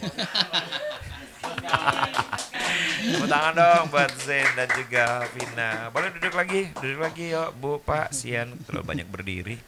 [3.02, 5.90] Tepuk tangan dong buat Zen dan juga Vina.
[5.90, 8.54] Boleh duduk lagi, duduk lagi yuk Bu, Pak, Sian.
[8.62, 9.58] Terlalu banyak berdiri.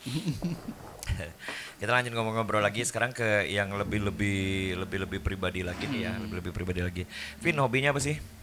[1.83, 6.79] Kita lanjut ngobrol-ngobrol lagi sekarang ke yang lebih-lebih lebih-lebih pribadi lagi nih ya, lebih-lebih pribadi
[6.79, 7.03] lagi.
[7.43, 8.40] Vin, hobinya apa sih?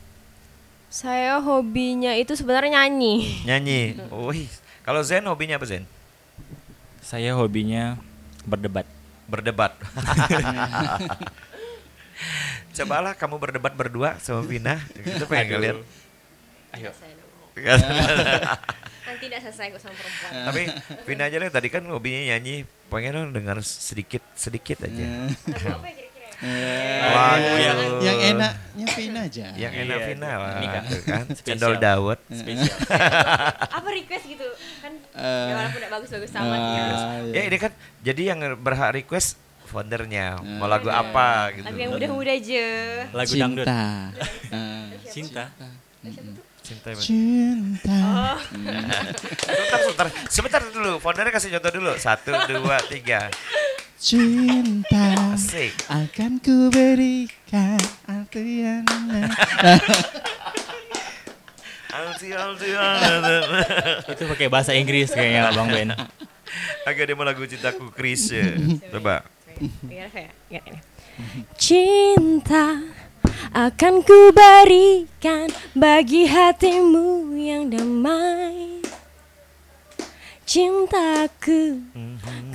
[0.87, 3.43] Saya hobinya itu sebenarnya nyanyi.
[3.43, 3.81] Nyanyi.
[4.07, 4.47] Wih,
[4.87, 5.83] kalau Zen hobinya apa Zen?
[7.03, 7.99] Saya hobinya
[8.47, 8.87] berdebat.
[9.27, 9.75] Berdebat.
[12.77, 14.79] Cobalah kamu berdebat berdua sama Vina.
[14.95, 15.51] Kita pengen Aduh.
[15.59, 15.77] ngeliat.
[16.79, 16.91] Ayo.
[19.07, 20.31] Nanti tidak selesai kok sama perempuan.
[20.47, 20.61] Tapi
[21.03, 22.63] Vina aja lah tadi kan hobinya nyanyi.
[22.87, 25.03] Pengen dong dengar sedikit sedikit aja.
[25.51, 26.06] Lagu apa ya
[26.39, 26.47] ya?
[26.47, 29.45] Eh, Lagu yang, yang- yang enaknya Vin aja.
[29.53, 30.53] Yang enak Iya, Vina lah.
[30.55, 31.23] ini kan kan.
[31.35, 32.19] Cendol dawet.
[32.29, 32.77] Spesial.
[33.77, 34.47] Apa request gitu?
[34.79, 35.45] Kan Eh.
[35.49, 36.93] ya walaupun tidak bagus-bagus sama Ah, gitu.
[37.27, 37.41] Ya iya.
[37.45, 39.35] ini kan jadi yang berhak request
[39.65, 40.69] foundernya mau Eh.
[40.69, 41.65] lagu apa gitu.
[41.65, 42.65] Lagu yang mudah-mudah aja.
[43.11, 43.65] Lagu dangdut.
[43.65, 43.81] Cinta.
[44.53, 45.43] Eh, Cinta.
[46.61, 46.87] Cinta.
[46.89, 46.99] Mas.
[46.99, 47.97] Cinta.
[47.97, 48.37] Oh,
[49.39, 50.99] Sebentar, sebentar, sebentar dulu.
[50.99, 51.91] Foundernya kasih contoh dulu.
[51.97, 53.31] Satu, dua, tiga.
[53.97, 55.73] Cinta Asik.
[55.89, 58.85] akan ku berikan arti yang.
[64.05, 65.97] Itu pakai bahasa Inggris kayaknya Bang Ben.
[66.85, 68.53] Agak dia mau lagu cintaku Chris ya.
[68.93, 69.25] Coba.
[69.57, 70.77] Ini.
[71.57, 72.77] Cinta
[73.49, 78.76] akan ku berikan bagi hatimu yang damai.
[80.47, 81.83] Cintaku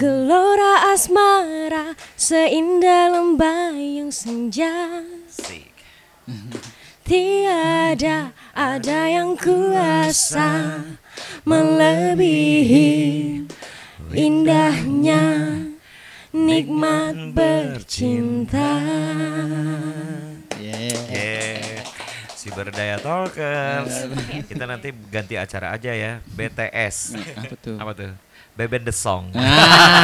[0.00, 5.04] Gelora asmara seindah lembayung senja.
[7.04, 10.80] Tiada ada yang kuasa
[11.44, 13.44] melebihi
[14.16, 15.24] indahnya
[16.32, 18.72] nikmat bercinta.
[20.56, 20.96] Yeah.
[21.12, 21.81] Yeah.
[22.42, 24.10] Si berdaya talkers.
[24.50, 26.18] Kita nanti ganti acara aja ya.
[26.34, 27.14] BTS.
[27.38, 27.76] Apa tuh?
[27.78, 28.10] Apa tuh?
[28.58, 29.30] Beben the Song.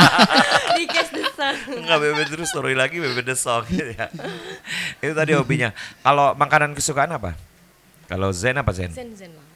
[0.79, 1.59] Dikes desang.
[1.67, 4.07] Enggak Beben terus story lagi Beben the Song gitu ya.
[5.03, 5.75] Itu tadi hobinya.
[6.07, 7.35] Kalau makanan kesukaan apa?
[8.07, 8.95] Kalau Zen apa Zen?
[8.95, 9.47] Zen zen lah.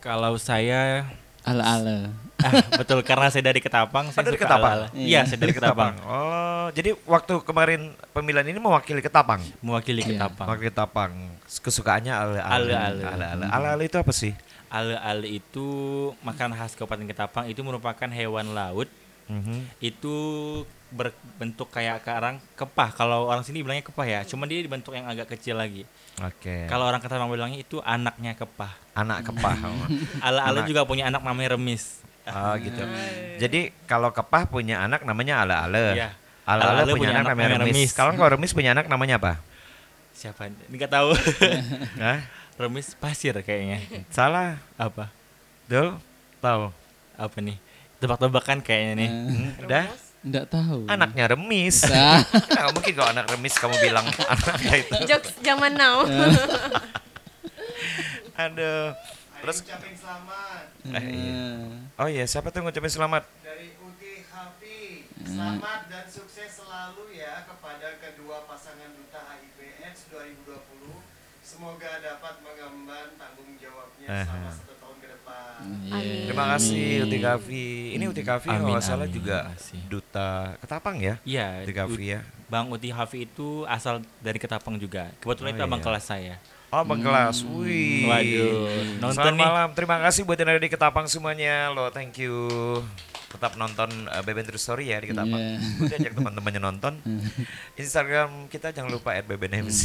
[0.00, 1.04] Kalau saya
[1.44, 2.16] Ala-ala.
[2.40, 4.72] Ah, betul karena saya dari Ketapang, saya dari Ketapang?
[4.72, 4.88] ala-ala.
[4.92, 5.94] Iya, saya dari Ketapang.
[6.02, 7.80] Oh, jadi waktu kemarin
[8.10, 9.40] pemilihan ini mewakili Ketapang.
[9.60, 10.16] Mewakili Iya.
[10.16, 10.46] Ketapang.
[10.46, 11.12] Mewakili Ketapang.
[11.46, 12.72] Kesukaannya ale-ale.
[12.72, 13.44] Ale-ale.
[13.46, 13.82] Ale-ale.
[13.84, 14.32] Itu apa sih?
[14.66, 15.66] Ale-ale itu
[16.20, 18.86] makanan khas Kabupaten Ketapang itu merupakan hewan laut
[19.26, 19.62] Mhm.
[19.78, 20.16] itu
[20.90, 22.90] berbentuk kayak karang kepah.
[22.90, 25.86] Kalau orang sini bilangnya kepah ya, cuma dia dibentuk yang agak kecil lagi.
[26.18, 26.66] Oke.
[26.66, 28.74] Kalau orang Ketapang bilangnya itu anaknya kepah.
[28.92, 29.54] anak kepah.
[30.26, 30.68] Ale-ale Anak.
[30.68, 32.02] juga punya anak namanya Remis.
[32.28, 32.82] Oh gitu.
[33.40, 35.96] Jadi kalau kepah punya anak namanya ale-ale.
[35.96, 36.10] Iya.
[36.44, 37.74] Ale-ale Ale-ale punya, anak, namanya remis.
[37.74, 37.90] remis.
[37.94, 39.32] Kalau kalau remis punya anak namanya apa?
[40.12, 40.50] Siapa?
[40.50, 41.08] Ini nggak tahu.
[42.04, 42.20] Hah?
[42.60, 43.80] Remis pasir kayaknya.
[44.12, 44.60] Salah.
[44.76, 45.08] Apa?
[45.64, 45.96] Dul?
[46.44, 46.68] Tahu?
[47.16, 47.56] Apa nih?
[48.00, 49.08] Tebak-tebakan kayaknya nih.
[49.08, 49.84] Hmm, udah?
[50.20, 50.84] Enggak tahu.
[50.84, 51.84] Anaknya remis.
[51.88, 52.20] Ah.
[52.20, 54.94] Nggak mungkin kalau anak remis kamu bilang anaknya itu.
[55.08, 56.04] Jokes zaman now.
[58.36, 58.92] Aduh.
[59.40, 61.44] Terus ucapin selamat eh, iya.
[61.96, 62.04] Ah.
[62.04, 63.24] Oh iya, siapa tuh ngucapin selamat?
[63.40, 65.08] dari Uti Hafi.
[65.18, 70.92] Selamat dan sukses selalu ya kepada kedua pasangan duta HIV AIDS 2020.
[71.40, 74.22] Semoga dapat mengemban tanggung jawabnya Aha.
[74.22, 75.58] selama satu tahun ke depan.
[75.90, 76.24] Yeah.
[76.28, 77.68] Terima kasih Uti Kavi.
[77.96, 79.16] Ini Uti Kavi kalau Amin, nggak salah amin.
[79.16, 79.80] juga kasih.
[79.88, 80.30] duta
[80.60, 81.14] Ketapang ya?
[81.24, 82.20] Iya, Uti Kavi ya.
[82.46, 85.08] Bang Uti Hafi itu asal dari Ketapang juga.
[85.18, 85.86] Kebetulan Oh, itu abang iya.
[85.86, 86.36] kelas saya.
[86.70, 87.42] Oh, Bang Kelas.
[87.42, 88.06] Wih.
[88.06, 88.54] Waduh,
[89.02, 89.42] nonton Selamat nih.
[89.42, 89.68] malam.
[89.74, 91.66] Terima kasih buat yang ada di Ketapang semuanya.
[91.68, 92.46] Lo, thank you.
[93.26, 95.34] Tetap nonton uh, Beben True Story ya di Ketapang.
[95.34, 95.58] Iya.
[95.82, 96.94] Udah ajak teman-temannya nonton.
[97.82, 99.82] Instagram kita jangan lupa @bebenmc.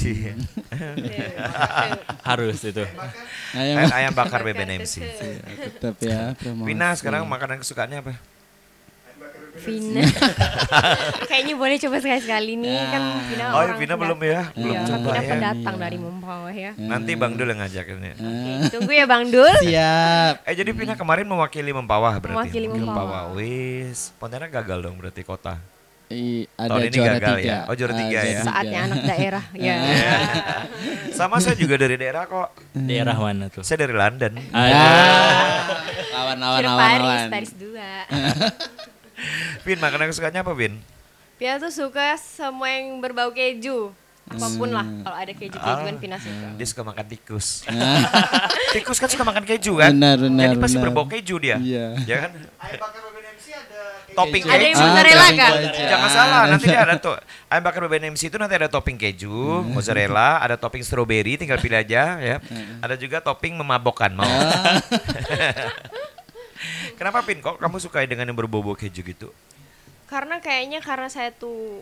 [2.30, 2.86] Harus itu.
[3.54, 4.94] Ayam At ayam bakar BBNMC.
[5.58, 6.38] tetap ya.
[6.38, 8.14] Vina sekarang makanan kesukaannya apa?
[9.56, 10.04] Vina.
[11.30, 14.42] Kayaknya boleh coba sekali-sekali nih kan Vina Oh, orang Vina belum ya?
[14.52, 15.30] Belum Iya, coba Vina ya.
[15.30, 15.82] pendatang Iya.
[15.82, 16.72] dari Mempawah ya.
[16.76, 18.12] Nanti Bang Dul yang ngajak ini.
[18.14, 19.54] Oke, tunggu ya Bang Dul.
[19.60, 20.34] Siap.
[20.44, 22.36] Eh jadi Vina kemarin mewakili Mempawah berarti.
[22.36, 23.32] Mewakili Mempawah.
[23.32, 25.56] Wis, Pontianak gagal dong berarti kota.
[26.06, 27.50] I, ada Tahun ini juara gagal tiga.
[27.50, 27.60] ya?
[27.66, 28.42] Oh, juara tiga ya?
[28.42, 29.44] Saatnya anak daerah.
[29.58, 29.76] Ya.
[31.10, 32.54] Sama saya juga dari daerah kok.
[32.72, 33.66] Daerah mana tuh?
[33.66, 34.38] Saya dari London.
[34.54, 35.66] Ah,
[36.14, 37.30] lawan lawan Sudah lawan Paris, lawan.
[37.32, 37.74] Paris 2.
[39.66, 40.78] Vin, makanan kesukaannya apa, Vin?
[41.36, 43.90] Pia tuh suka semua yang berbau keju.
[44.26, 45.02] Apa pun lah, Hmm.
[45.02, 46.00] kalau ada keju-kejuan Ah.
[46.00, 46.48] Vina suka.
[46.56, 47.62] Dia suka makan tikus.
[48.74, 49.90] tikus kan suka makan keju kan?
[49.92, 50.86] Benar, benar, Jadi pasti benar.
[50.88, 51.58] berbau keju dia.
[51.58, 51.86] Iya.
[52.06, 52.32] Ya kan?
[52.58, 54.16] Ayam bakar BBNMC ada keju.
[54.16, 54.82] Topping Ada yang keju.
[54.82, 55.52] mozzarella topping kah?
[55.52, 55.82] keju.
[55.84, 57.14] Jangan salah, nanti dia ada tuh
[57.46, 59.38] ayam bakar BBNMC itu nanti ada topping keju,
[59.68, 62.38] mozzarella, ada topping strawberry, tinggal pilih aja ya.
[62.82, 64.26] Ada juga topping memabokkan mau.
[66.96, 69.30] Kenapa Pin kok kamu suka dengan yang berbau keju gitu?
[70.06, 71.82] Karena kayaknya karena saya tuh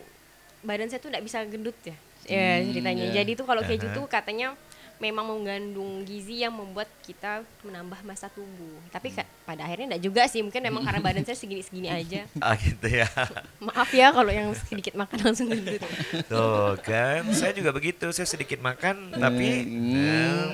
[0.64, 1.96] badan saya tuh nggak bisa gendut ya.
[2.24, 3.04] Ya ceritanya.
[3.06, 3.20] iya.
[3.20, 3.96] Jadi tuh kalau keju Aha.
[3.96, 4.56] tuh katanya
[4.94, 8.80] memang mengandung gizi yang membuat kita menambah masa tubuh.
[8.88, 10.40] Tapi ka- pada akhirnya enggak juga sih.
[10.40, 12.24] Mungkin memang karena badan saya segini-segini aja.
[12.40, 13.12] Ah gitu ya.
[13.60, 15.84] Maaf ya kalau yang sedikit makan langsung gendut.
[16.32, 18.08] Tuh kan, saya juga begitu.
[18.16, 20.52] Saya sedikit makan tapi em,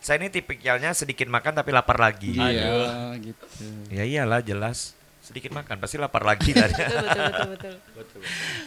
[0.00, 2.40] saya ini tipikalnya sedikit makan tapi lapar lagi.
[2.40, 3.44] Iya, gitu.
[3.92, 4.96] Ya iyalah jelas.
[5.24, 6.68] Sedikit makan pasti lapar lagi kan.
[6.76, 8.20] betul betul betul betul.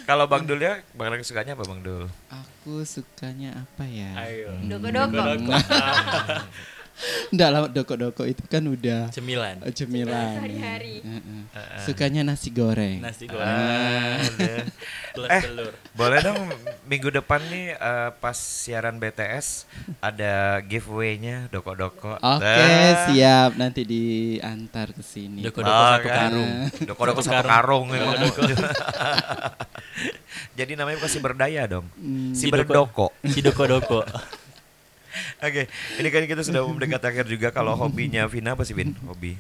[0.10, 2.10] Kalau Bang Dul ya, makanan kesukaannya apa Bang Dul?
[2.34, 4.10] Aku sukanya apa ya?
[4.26, 4.58] Ayo.
[4.66, 5.22] Doko-doko.
[7.28, 9.62] Enggak lah, doko-doko itu kan udah Cemilan.
[9.62, 10.34] eh, cemilan.
[10.36, 10.96] Sehari-hari.
[11.00, 11.42] Heeh.
[11.80, 12.98] Sukanya nasi goreng.
[13.00, 13.46] Nasi goreng.
[13.46, 14.58] Ah, udah.
[15.14, 15.42] Plus Eh.
[15.44, 15.74] telur.
[15.94, 16.42] Boleh dong
[16.84, 19.70] minggu depan nih eh, pas siaran BTS
[20.00, 22.18] ada giveaway-nya doko-doko.
[22.18, 23.06] Oke, Ah.
[23.06, 23.54] siap.
[23.56, 25.42] Nanti diantar ke sini.
[25.42, 26.18] Doko-doko Ah, satu kan.
[26.28, 26.52] karung.
[26.84, 27.88] Doko-doko Satu karung.
[27.88, 27.88] karung.
[27.94, 28.18] emang.
[30.56, 31.86] Jadi namanya bukan si berdaya dong.
[31.94, 32.34] Hmm.
[32.34, 32.54] Si doko.
[32.56, 33.08] berdoko.
[33.24, 34.02] Si doko-doko.
[35.40, 37.50] Oke, ini kan kita sudah mendekat akhir juga.
[37.50, 38.94] Kalau hobinya Vina apa sih Vin?
[39.06, 39.38] Hobi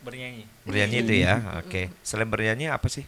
[0.00, 0.48] Bernyanyi.
[0.64, 1.60] bernyanyi itu ya.
[1.60, 3.04] Oke, selain bernyanyi apa sih?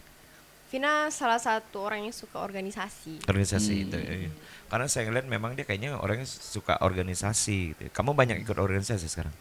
[0.68, 3.24] Vina salah satu orang yang suka organisasi.
[3.24, 3.84] Organisasi Hmm.
[3.88, 3.96] itu.
[3.96, 4.30] ya.
[4.68, 7.72] Karena saya ngeliat memang dia kayaknya orangnya suka organisasi.
[7.72, 7.80] gitu.
[7.92, 9.32] Kamu banyak ikut organisasi sekarang?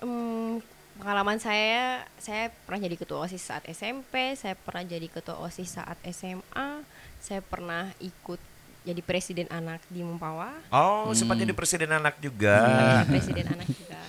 [0.00, 0.60] Em,
[0.92, 5.96] Pengalaman saya, saya pernah jadi ketua OSIS saat SMP, saya pernah jadi ketua OSIS saat
[6.04, 6.84] SMA,
[7.16, 8.38] saya pernah ikut
[8.82, 11.42] jadi presiden anak di Mempawah, Oh, sempat Hmm.
[11.42, 12.56] jadi presiden anak juga.
[12.58, 14.00] jadi presiden anak juga.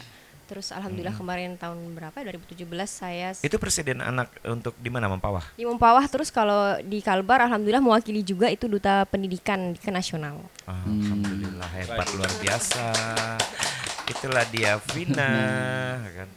[0.43, 2.13] Terus alhamdulillah kemarin tahun berapa?
[2.13, 5.41] 2017 saya s- Itu presiden anak untuk di mana Mempawah?
[5.51, 10.43] di Mempawah terus kalau di Kalbar alhamdulillah mewakili juga itu duta pendidikan ke nasional.
[10.67, 12.85] Alhamdulillah hebat luar biasa.
[14.05, 15.33] Itulah dia Vina
[16.11, 16.29] kan.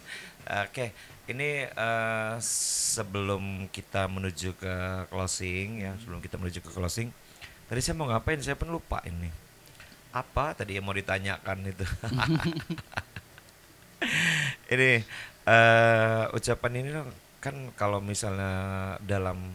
[0.63, 0.95] Oke,
[1.27, 4.75] ini eh, sebelum kita menuju ke
[5.07, 7.11] closing ya, sebelum kita menuju ke closing,
[7.67, 8.41] tadi saya mau ngapain?
[8.41, 9.29] Saya pun lupa ini.
[10.11, 11.87] Apa tadi yang mau ditanyakan itu?
[14.73, 15.03] ini
[15.47, 16.91] eh ucapan ini
[17.39, 19.55] kan kalau misalnya dalam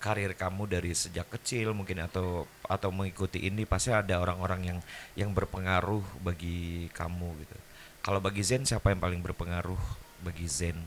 [0.00, 4.78] karir kamu dari sejak kecil mungkin atau atau mengikuti ini pasti ada orang-orang yang
[5.14, 7.56] yang berpengaruh bagi kamu gitu.
[8.00, 9.78] Kalau bagi Zen siapa yang paling berpengaruh
[10.24, 10.80] bagi Zen?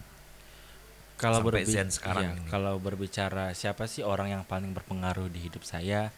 [1.22, 2.50] Kalau Sampai berbi- Zen sekarang iya, ini.
[2.50, 6.10] kalau berbicara siapa sih orang yang paling berpengaruh di hidup saya,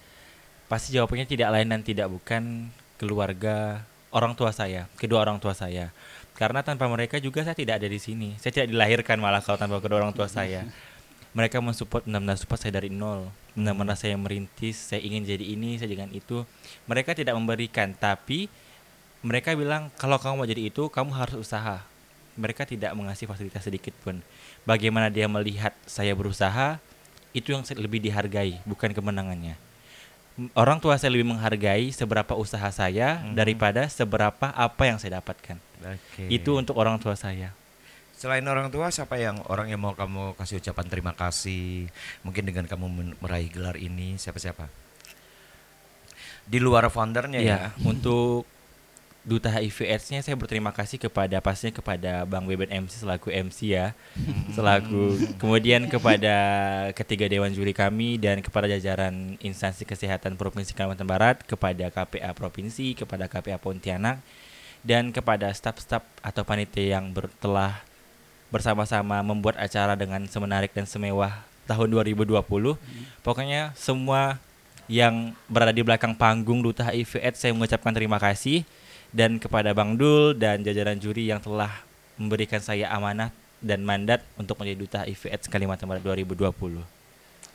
[0.65, 3.85] pasti jawabannya tidak lain dan tidak bukan keluarga
[4.15, 5.91] orang tua saya, kedua orang tua saya.
[6.35, 8.35] Karena tanpa mereka juga saya tidak ada di sini.
[8.39, 10.67] Saya tidak dilahirkan malah kalau tanpa kedua orang tua saya.
[11.35, 13.27] Mereka mensupport benar-benar support saya dari nol.
[13.55, 16.43] Benar-benar saya merintis, saya ingin jadi ini, saya jangan itu.
[16.87, 18.51] Mereka tidak memberikan, tapi
[19.23, 21.83] mereka bilang kalau kamu mau jadi itu, kamu harus usaha.
[22.35, 24.19] Mereka tidak mengasih fasilitas sedikit pun.
[24.67, 26.79] Bagaimana dia melihat saya berusaha,
[27.31, 29.55] itu yang lebih dihargai, bukan kemenangannya.
[30.51, 33.39] Orang tua saya lebih menghargai seberapa usaha saya Mhm.
[33.39, 35.55] daripada seberapa apa yang saya dapatkan.
[35.79, 36.27] Oke.
[36.27, 37.55] Itu untuk orang tua saya.
[38.15, 41.87] Selain orang tua siapa yang orang yang mau kamu kasih ucapan terima kasih
[42.23, 44.67] mungkin dengan kamu meraih gelar ini siapa-siapa?
[46.45, 47.47] Di luar foundernya ya.
[47.47, 48.43] Ya, untuk
[49.25, 53.97] Duta HIV AIDS-nya saya berterima kasih kepada pastinya kepada Bang Beben MC selaku MC ya.
[54.53, 56.35] Selaku kemudian kepada
[56.93, 62.93] ketiga dewan juri kami dan kepada jajaran instansi kesehatan Provinsi Kalimantan Barat, kepada KPA Provinsi,
[62.93, 64.21] kepada KPA Pontianak
[64.85, 67.81] dan kepada staf-staf atau panitia yang ber- telah
[68.53, 71.33] bersama-sama membuat acara dengan semenarik dan semewah
[71.65, 72.45] tahun 2020.
[73.25, 74.37] Pokoknya semua
[74.85, 78.61] yang berada di belakang panggung Duta HIV AIDS saya mengucapkan terima kasih
[79.15, 81.71] dan kepada Bang Dul dan jajaran juri yang telah
[82.19, 83.31] memberikan saya amanah
[83.63, 86.83] dan mandat untuk menjadi Duta HIV AIDS Kalimantan Barat 2020.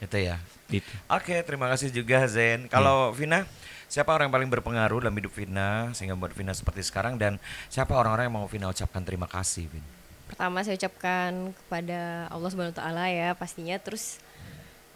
[0.00, 0.40] Itu ya.
[0.72, 0.88] Itu.
[1.12, 2.64] Oke, terima kasih juga Zen.
[2.72, 3.44] Kalau Vina,
[3.92, 7.36] siapa orang yang paling berpengaruh dalam hidup Vina sehingga membuat Vina seperti sekarang dan
[7.68, 9.84] siapa orang-orang yang mau Vina ucapkan terima kasih, Vin?
[10.32, 14.22] Pertama saya ucapkan kepada Allah Subhanahu wa taala ya pastinya terus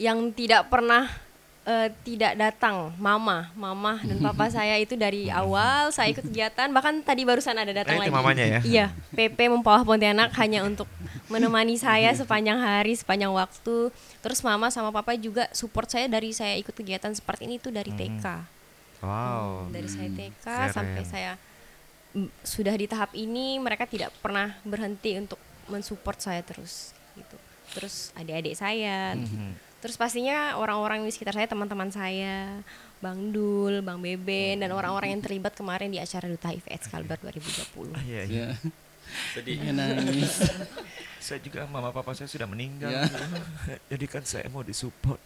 [0.01, 1.11] yang tidak pernah
[1.65, 7.01] eh, tidak datang mama, mama dan papa saya itu dari awal saya ikut kegiatan bahkan
[7.01, 8.15] tadi barusan ada datang Eh, itu lagi.
[8.15, 8.61] mamanya ya?
[8.61, 10.85] Iya, PP Mempawah Pontianak hanya untuk
[11.27, 13.89] menemani saya sepanjang hari, sepanjang waktu.
[14.21, 17.91] Terus mama sama papa juga support saya dari saya ikut kegiatan seperti ini tuh dari
[17.91, 18.25] TK.
[19.01, 19.69] Wow.
[19.69, 20.69] Dari saya TK keren.
[20.71, 21.33] sampai saya
[22.13, 25.37] mm, sudah di tahap ini mereka tidak pernah berhenti untuk
[25.67, 27.37] mensupport saya terus gitu.
[27.73, 29.17] Terus adik-adik saya.
[29.17, 29.74] Mhm.
[29.85, 32.57] Terus pastinya orang-orang di sekitar saya, teman-teman saya,
[33.05, 37.21] Bang Dul, Bang Beben dan orang-orang yang terlibat kemarin di acara Duta HIV AIDS Kalbar
[37.21, 37.93] 2020.
[37.93, 38.47] Ah, iya, iya.
[38.49, 38.49] Ya.
[39.37, 39.61] Sedih.
[39.61, 40.41] Pengen nangis.
[41.25, 42.93] Saya juga mama papa saya sudah meninggal.
[42.93, 43.09] Ya.
[43.97, 45.17] Jadi kan saya mau disupport.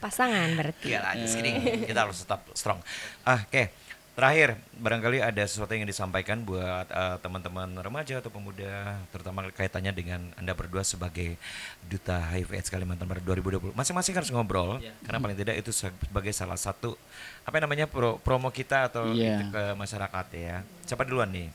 [0.00, 0.88] Pasangan berarti.
[0.88, 1.84] Iya lah, kidding.
[1.84, 2.80] Kita harus tetap strong.
[3.20, 3.68] Ah, oke.
[4.12, 10.20] Terakhir, barangkali ada sesuatu yang disampaikan buat eh, teman-teman remaja atau pemuda, terutama kaitannya dengan
[10.36, 11.40] Anda berdua sebagai
[11.80, 13.72] Duta HIV AIDS Kalimantan Barat 2020.
[13.72, 16.92] Masing-masing harus ngobrol, karena paling tidak itu sebagai salah satu,
[17.40, 19.08] apa namanya, pro- promo kita atau
[19.40, 20.60] itu ke masyarakat ya.
[20.84, 21.48] Siapa duluan nih?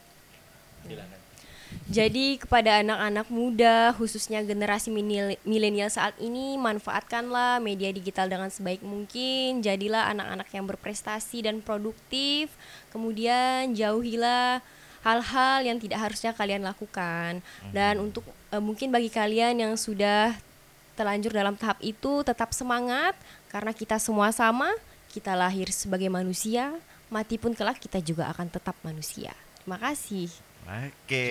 [1.88, 4.92] Jadi kepada anak-anak muda, khususnya generasi
[5.48, 9.64] milenial saat ini, manfaatkanlah media digital dengan sebaik mungkin.
[9.64, 12.52] Jadilah anak-anak yang berprestasi dan produktif.
[12.92, 14.60] Kemudian jauhilah
[15.00, 17.40] hal-hal yang tidak harusnya kalian lakukan.
[17.72, 20.36] Dan untuk eh, mungkin bagi kalian yang sudah
[21.00, 23.16] terlanjur dalam tahap itu, tetap semangat
[23.48, 24.76] karena kita semua sama.
[25.08, 26.76] Kita lahir sebagai manusia,
[27.08, 29.32] mati pun kelak kita juga akan tetap manusia.
[29.64, 30.47] Terima kasih.
[30.68, 31.28] Oke,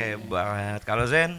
[0.00, 0.80] hebat.
[0.88, 1.36] Kalau Zen?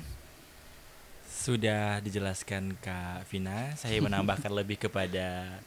[1.26, 5.58] Sudah dijelaskan Kak Vina, saya menambahkan lebih kepada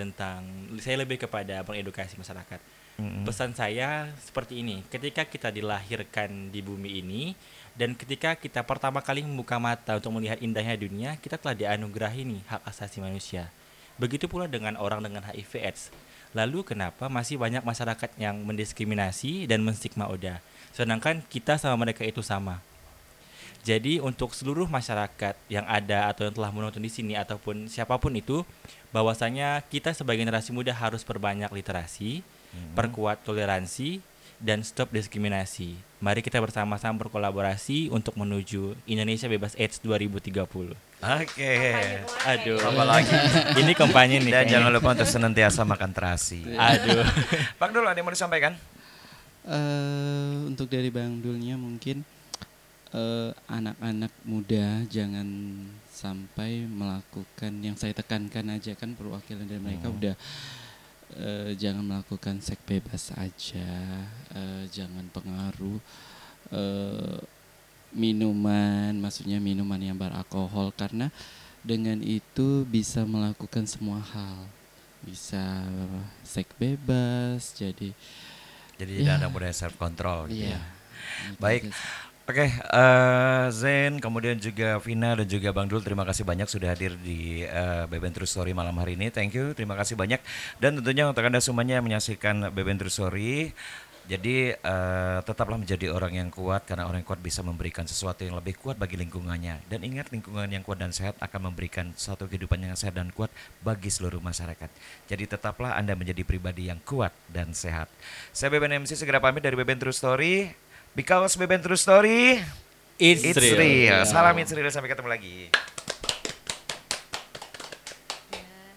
[0.00, 0.48] tentang
[0.80, 2.56] saya lebih kepada mengedukasi masyarakat.
[2.96, 3.28] Mm-mm.
[3.28, 7.22] Pesan saya seperti ini, ketika kita dilahirkan di bumi ini
[7.76, 12.40] dan ketika kita pertama kali membuka mata untuk melihat indahnya dunia, kita telah dianugerahi nih
[12.48, 13.52] hak asasi manusia.
[14.00, 15.92] Begitu pula dengan orang dengan HIV AIDS.
[16.34, 20.42] Lalu kenapa masih banyak masyarakat yang mendiskriminasi dan menstigma Oda?
[20.74, 22.58] Sedangkan kita sama mereka itu sama.
[23.64, 28.12] Jadi untuk seluruh masyarakat yang ada atau yang telah menonton di sini ataupun siapa pun
[28.12, 28.44] itu,
[28.92, 32.20] bahwasanya kita sebagai generasi muda harus perbanyak literasi,
[32.76, 34.04] perkuat toleransi,
[34.44, 35.72] dan stop diskriminasi.
[35.98, 40.76] Mari kita bersama-sama berkolaborasi untuk menuju Indonesia bebas AIDS 2030.
[41.00, 41.52] Oke.
[42.22, 43.08] Aduh, Apa lagi?
[43.56, 44.28] ini kampanye nih.
[44.28, 44.52] Dan kayaknya.
[44.52, 46.44] jangan lupa untuk senantiasa makan terasi.
[46.50, 47.00] Aduh.
[47.56, 48.52] Bang Dul ada yang mau disampaikan?
[49.44, 52.04] Eh, untuk dari Bang Dulnya mungkin
[52.90, 55.28] eh, anak-anak muda jangan
[55.86, 59.96] sampai melakukan yang saya tekankan aja kan perwakilan dari mereka Hmm.
[59.96, 60.14] udah
[61.18, 63.70] eh, jangan melakukan seks bebas aja,
[64.34, 65.78] eh, jangan pengaruh
[66.52, 67.18] eh,
[67.94, 71.08] minuman, maksudnya minuman yang beralkohol karena
[71.64, 74.44] dengan itu bisa melakukan semua hal,
[75.00, 75.64] bisa
[76.26, 77.94] seks bebas, jadi
[78.74, 79.14] Jadi Ya.
[79.14, 80.58] anak muda self control gitu Iya.
[80.58, 80.62] ya.
[81.38, 81.70] Baik.
[82.24, 82.48] Aja sih.
[82.48, 86.96] Oke, eh, Zen, kemudian juga Vina dan juga Bang Dul, terima kasih banyak sudah hadir
[86.96, 89.12] di eh, Beben True Story malam hari ini.
[89.12, 90.20] Thank you, terima kasih banyak.
[90.56, 93.52] Dan tentunya untuk Anda semuanya yang menyaksikan Beben True Story,
[94.04, 98.36] jadi eh, tetaplah menjadi orang yang kuat karena orang yang kuat bisa memberikan sesuatu yang
[98.36, 99.64] lebih kuat bagi lingkungannya.
[99.68, 103.32] Dan ingat lingkungan yang kuat dan sehat akan memberikan suatu kehidupan yang sehat dan kuat
[103.64, 104.68] bagi seluruh masyarakat.
[105.08, 107.88] Jadi tetaplah Anda menjadi pribadi yang kuat dan sehat.
[108.32, 110.63] Saya Beben MC segera pamit dari Beben True Story.
[110.94, 112.38] Because Beben True Story
[112.94, 113.58] It's, It's real.
[113.58, 113.98] real.
[114.06, 115.50] Salam It's real sampai ketemu lagi.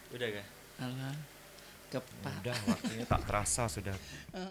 [0.10, 0.46] Udah kan?
[0.82, 1.14] Alah,
[1.94, 2.34] kepak.
[2.42, 3.94] Udah waktunya tak terasa sudah.